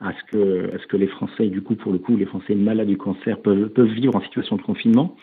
à 0.00 0.12
ce 0.12 0.32
que, 0.32 0.74
à 0.74 0.78
ce 0.78 0.86
que 0.86 0.96
les 0.96 1.08
Français, 1.08 1.46
du 1.48 1.60
coup, 1.60 1.74
pour 1.74 1.92
le 1.92 1.98
coup, 1.98 2.16
les 2.16 2.26
Français 2.26 2.54
malades 2.54 2.86
du 2.86 2.96
cancer 2.96 3.38
peuvent, 3.40 3.68
peuvent 3.70 3.90
vivre 3.90 4.14
en 4.14 4.20
situation 4.20 4.56
de 4.56 4.62
confinement, 4.62 5.16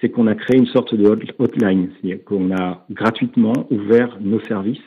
c'est 0.00 0.08
qu'on 0.08 0.26
a 0.26 0.34
créé 0.34 0.58
une 0.58 0.66
sorte 0.66 0.94
de 0.94 1.06
hotline, 1.38 1.90
c'est-à-dire 1.92 2.24
qu'on 2.24 2.50
a 2.54 2.86
gratuitement 2.90 3.52
ouvert 3.70 4.18
nos 4.20 4.40
services. 4.40 4.80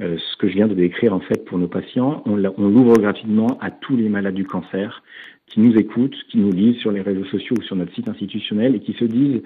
Euh, 0.00 0.16
ce 0.18 0.36
que 0.38 0.48
je 0.48 0.54
viens 0.54 0.68
de 0.68 0.74
décrire 0.74 1.12
en 1.12 1.20
fait 1.20 1.44
pour 1.44 1.58
nos 1.58 1.68
patients, 1.68 2.22
on 2.26 2.36
l'ouvre 2.36 2.96
gratuitement 2.98 3.58
à 3.60 3.70
tous 3.70 3.96
les 3.96 4.08
malades 4.08 4.34
du 4.34 4.44
cancer 4.44 5.02
qui 5.52 5.60
nous 5.60 5.76
écoutent, 5.76 6.16
qui 6.30 6.38
nous 6.38 6.50
lisent 6.50 6.78
sur 6.78 6.90
les 6.90 7.02
réseaux 7.02 7.24
sociaux 7.26 7.56
ou 7.58 7.62
sur 7.62 7.76
notre 7.76 7.94
site 7.94 8.08
institutionnel 8.08 8.74
et 8.74 8.80
qui 8.80 8.94
se 8.94 9.04
disent 9.04 9.42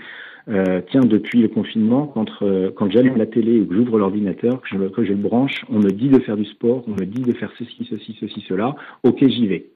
euh, 0.48 0.80
tiens, 0.90 1.00
depuis 1.00 1.42
le 1.42 1.48
confinement, 1.48 2.06
quand, 2.06 2.30
euh, 2.42 2.70
quand 2.70 2.88
j'allume 2.88 3.16
la 3.16 3.26
télé 3.26 3.60
ou 3.60 3.66
que 3.66 3.74
j'ouvre 3.74 3.98
l'ordinateur, 3.98 4.60
que 4.60 4.68
je, 4.68 4.76
que 4.88 5.04
je 5.04 5.10
le 5.10 5.18
branche, 5.18 5.64
on 5.68 5.80
me 5.80 5.90
dit 5.90 6.08
de 6.08 6.20
faire 6.20 6.36
du 6.36 6.44
sport, 6.44 6.84
on 6.86 6.92
me 6.92 7.04
dit 7.04 7.22
de 7.22 7.32
faire 7.32 7.50
ceci, 7.58 7.84
ceci, 7.90 8.16
ceci, 8.20 8.44
cela, 8.48 8.76
ok, 9.02 9.26
j'y 9.26 9.48
vais. 9.48 9.66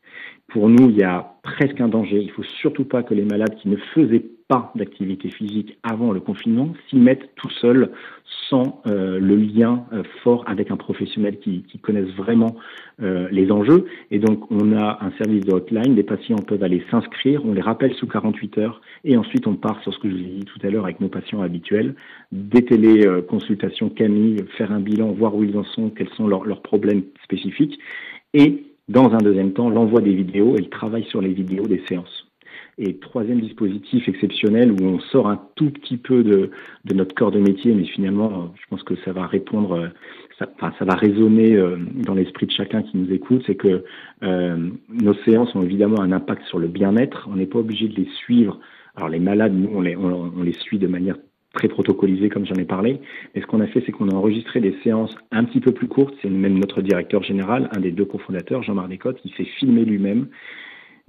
Pour 0.48 0.68
nous, 0.68 0.90
il 0.90 0.96
y 0.96 1.04
a 1.04 1.34
presque 1.42 1.80
un 1.80 1.88
danger. 1.88 2.20
Il 2.20 2.30
faut 2.30 2.42
surtout 2.42 2.84
pas 2.84 3.02
que 3.02 3.14
les 3.14 3.24
malades 3.24 3.54
qui 3.56 3.68
ne 3.68 3.76
faisaient 3.94 4.24
pas 4.50 4.72
d'activité 4.74 5.30
physique 5.30 5.78
avant 5.84 6.10
le 6.10 6.18
confinement 6.18 6.74
s'y 6.88 6.96
mettent 6.96 7.30
tout 7.36 7.50
seuls 7.60 7.92
sans 8.48 8.82
euh, 8.88 9.20
le 9.20 9.36
lien 9.36 9.84
euh, 9.92 10.02
fort 10.24 10.42
avec 10.48 10.72
un 10.72 10.76
professionnel 10.76 11.38
qui, 11.38 11.62
qui 11.62 11.78
connaisse 11.78 12.08
vraiment 12.16 12.56
euh, 13.00 13.28
les 13.30 13.52
enjeux. 13.52 13.84
Et 14.10 14.18
donc, 14.18 14.50
on 14.50 14.76
a 14.76 14.98
un 15.02 15.12
service 15.22 15.44
de 15.44 15.52
hotline. 15.52 15.94
Les 15.94 16.02
patients 16.02 16.34
peuvent 16.34 16.64
aller 16.64 16.82
s'inscrire. 16.90 17.44
On 17.44 17.52
les 17.52 17.60
rappelle 17.60 17.94
sous 17.94 18.08
48 18.08 18.58
heures. 18.58 18.80
Et 19.04 19.16
ensuite, 19.16 19.46
on 19.46 19.54
part 19.54 19.80
sur 19.84 19.94
ce 19.94 20.00
que 20.00 20.10
je 20.10 20.16
vous 20.16 20.20
ai 20.20 20.38
dit 20.40 20.44
tout 20.44 20.58
à 20.66 20.70
l'heure 20.70 20.84
avec 20.84 21.00
nos 21.00 21.08
patients 21.08 21.42
habituels. 21.42 21.94
Des 22.32 22.64
téléconsultations 22.64 23.88
Camille, 23.88 24.44
faire 24.58 24.72
un 24.72 24.80
bilan, 24.80 25.12
voir 25.12 25.36
où 25.36 25.44
ils 25.44 25.56
en 25.56 25.64
sont, 25.64 25.90
quels 25.90 26.10
sont 26.10 26.26
leurs, 26.26 26.44
leurs 26.44 26.62
problèmes 26.62 27.04
spécifiques. 27.22 27.78
Et 28.34 28.64
dans 28.90 29.12
un 29.14 29.18
deuxième 29.18 29.52
temps, 29.52 29.70
l'envoi 29.70 30.00
des 30.00 30.12
vidéos 30.12 30.56
et 30.56 30.61
le 30.61 30.68
travail 30.68 31.04
sur 31.04 31.20
les 31.20 31.32
vidéos 31.32 31.68
des 31.68 31.80
séances. 31.88 32.26
Et 32.76 32.97
troisième 32.97 33.40
dispositif 33.40 34.09
exceptionnel 34.09 34.73
où 34.73 34.85
on 34.85 34.99
sort 34.99 35.28
un 35.28 35.40
tout 35.54 35.70
petit 35.70 35.97
peu 35.97 36.25
de, 36.25 36.50
notre 36.92 37.14
corps 37.14 37.30
de 37.30 37.38
métier, 37.38 37.73
mais 37.73 37.85
finalement, 37.85 38.52
je 38.61 38.66
pense 38.68 38.82
que 38.82 38.97
ça 39.04 39.12
va 39.12 39.28
répondre, 39.28 39.90
ça, 40.40 40.49
enfin, 40.56 40.73
ça 40.76 40.85
va 40.85 40.97
résonner 40.97 41.54
euh, 41.54 41.76
dans 42.04 42.14
l'esprit 42.14 42.47
de 42.47 42.52
chacun 42.52 42.82
qui 42.82 42.97
nous 42.97 43.12
écoute, 43.12 43.44
c'est 43.47 43.54
que 43.54 43.85
euh, 44.25 44.70
nos 44.88 45.14
séances 45.25 45.54
ont 45.54 45.62
évidemment 45.62 46.00
un 46.00 46.11
impact 46.11 46.42
sur 46.47 46.59
le 46.59 46.66
bien-être. 46.66 47.28
On 47.30 47.37
n'est 47.37 47.47
pas 47.47 47.61
obligé 47.61 47.87
de 47.87 47.94
les 47.94 48.09
suivre. 48.16 48.59
Alors 48.97 49.09
les 49.09 49.20
malades, 49.20 49.54
nous, 49.54 49.70
on 49.73 50.42
les 50.42 50.52
suit 50.54 50.78
de 50.78 50.88
manière 50.88 51.16
très 51.52 51.69
protocolisé 51.69 52.28
comme 52.28 52.47
j'en 52.47 52.54
ai 52.54 52.64
parlé. 52.64 53.00
Et 53.35 53.40
ce 53.40 53.47
qu'on 53.47 53.61
a 53.61 53.66
fait, 53.66 53.83
c'est 53.85 53.92
qu'on 53.92 54.09
a 54.09 54.14
enregistré 54.14 54.61
des 54.61 54.76
séances 54.85 55.16
un 55.30 55.45
petit 55.45 55.61
peu 55.61 55.73
plus 55.73 55.88
courtes. 55.88 56.14
C'est 56.23 56.30
même 56.30 56.59
notre 56.59 56.83
directeur 56.83 57.23
général, 57.23 57.69
un 57.76 57.80
des 57.80 57.90
deux 57.90 58.04
cofondateurs, 58.04 58.62
Jean-Marc 58.62 58.88
Descottes, 58.88 59.21
qui 59.21 59.33
s'est 59.37 59.45
filmé 59.45 59.85
lui-même 59.85 60.28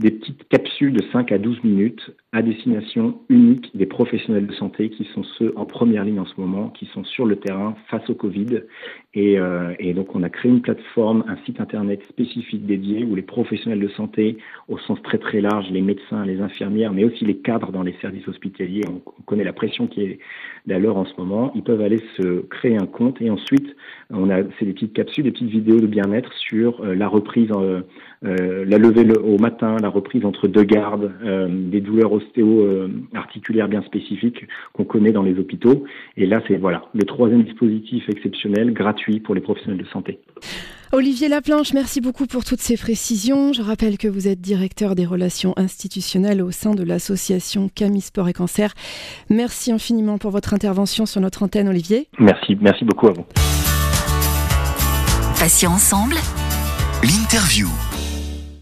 des 0.01 0.11
petites 0.11 0.47
capsules 0.49 0.93
de 0.93 1.03
5 1.11 1.31
à 1.31 1.37
12 1.37 1.63
minutes 1.63 2.11
à 2.33 2.41
destination 2.41 3.19
unique 3.29 3.69
des 3.75 3.85
professionnels 3.85 4.47
de 4.47 4.53
santé 4.53 4.89
qui 4.89 5.03
sont 5.13 5.23
ceux 5.37 5.53
en 5.57 5.65
première 5.65 6.05
ligne 6.05 6.19
en 6.19 6.25
ce 6.25 6.39
moment, 6.39 6.69
qui 6.69 6.85
sont 6.87 7.03
sur 7.03 7.25
le 7.25 7.35
terrain 7.35 7.75
face 7.89 8.09
au 8.09 8.15
Covid. 8.15 8.61
Et, 9.13 9.37
euh, 9.37 9.73
et 9.79 9.93
donc 9.93 10.15
on 10.15 10.23
a 10.23 10.29
créé 10.29 10.49
une 10.49 10.61
plateforme, 10.61 11.23
un 11.27 11.35
site 11.45 11.59
internet 11.59 12.01
spécifique 12.09 12.65
dédié 12.65 13.03
où 13.03 13.15
les 13.15 13.21
professionnels 13.21 13.81
de 13.81 13.89
santé, 13.89 14.37
au 14.69 14.77
sens 14.79 15.01
très 15.03 15.17
très 15.17 15.41
large, 15.41 15.69
les 15.71 15.81
médecins, 15.81 16.25
les 16.25 16.41
infirmières, 16.41 16.93
mais 16.93 17.03
aussi 17.03 17.25
les 17.25 17.37
cadres 17.37 17.71
dans 17.71 17.83
les 17.83 17.95
services 18.01 18.27
hospitaliers, 18.27 18.83
on, 18.87 19.01
on 19.05 19.21
connaît 19.23 19.43
la 19.43 19.53
pression 19.53 19.87
qui 19.87 20.01
est 20.01 20.19
leur 20.65 20.97
en 20.97 21.05
ce 21.05 21.13
moment, 21.17 21.51
ils 21.53 21.63
peuvent 21.63 21.81
aller 21.81 21.99
se 22.17 22.41
créer 22.47 22.77
un 22.77 22.85
compte 22.85 23.21
et 23.21 23.29
ensuite 23.29 23.75
on 24.09 24.29
a 24.29 24.41
c'est 24.57 24.65
des 24.65 24.73
petites 24.73 24.93
capsules, 24.93 25.23
des 25.23 25.31
petites 25.31 25.49
vidéos 25.49 25.79
de 25.79 25.87
bien-être 25.87 26.31
sur 26.33 26.81
euh, 26.81 26.95
la 26.95 27.07
reprise, 27.07 27.49
euh, 27.53 27.81
la 28.21 28.77
levée 28.77 29.03
le, 29.03 29.19
au 29.21 29.37
matin, 29.37 29.75
la 29.81 29.89
reprise 29.91 30.25
entre 30.25 30.47
deux 30.47 30.63
gardes, 30.63 31.11
euh, 31.23 31.47
des 31.49 31.81
douleurs 31.81 32.11
ostéo-articulaires 32.11 33.67
bien 33.67 33.83
spécifiques 33.83 34.45
qu'on 34.73 34.85
connaît 34.85 35.11
dans 35.11 35.23
les 35.23 35.37
hôpitaux. 35.37 35.83
Et 36.17 36.25
là, 36.25 36.41
c'est 36.47 36.57
voilà 36.57 36.85
le 36.93 37.03
troisième 37.03 37.43
dispositif 37.43 38.03
exceptionnel, 38.09 38.73
gratuit 38.73 39.19
pour 39.19 39.35
les 39.35 39.41
professionnels 39.41 39.83
de 39.83 39.87
santé. 39.87 40.19
Olivier 40.93 41.29
Laplanche, 41.29 41.73
merci 41.73 42.01
beaucoup 42.01 42.25
pour 42.25 42.43
toutes 42.43 42.59
ces 42.59 42.75
précisions. 42.75 43.53
Je 43.53 43.61
rappelle 43.61 43.97
que 43.97 44.09
vous 44.09 44.27
êtes 44.27 44.41
directeur 44.41 44.93
des 44.93 45.05
relations 45.05 45.53
institutionnelles 45.55 46.41
au 46.41 46.51
sein 46.51 46.75
de 46.75 46.83
l'association 46.83 47.69
Camille 47.73 48.01
Sport 48.01 48.27
et 48.27 48.33
Cancer. 48.33 48.73
Merci 49.29 49.71
infiniment 49.71 50.17
pour 50.17 50.31
votre 50.31 50.53
intervention 50.53 51.05
sur 51.05 51.21
notre 51.21 51.43
antenne, 51.43 51.69
Olivier. 51.69 52.07
Merci, 52.19 52.57
merci 52.59 52.83
beaucoup 52.83 53.07
à 53.07 53.11
vous. 53.11 53.25
Patients 55.39 55.71
ensemble, 55.71 56.15
l'interview. 57.03 57.90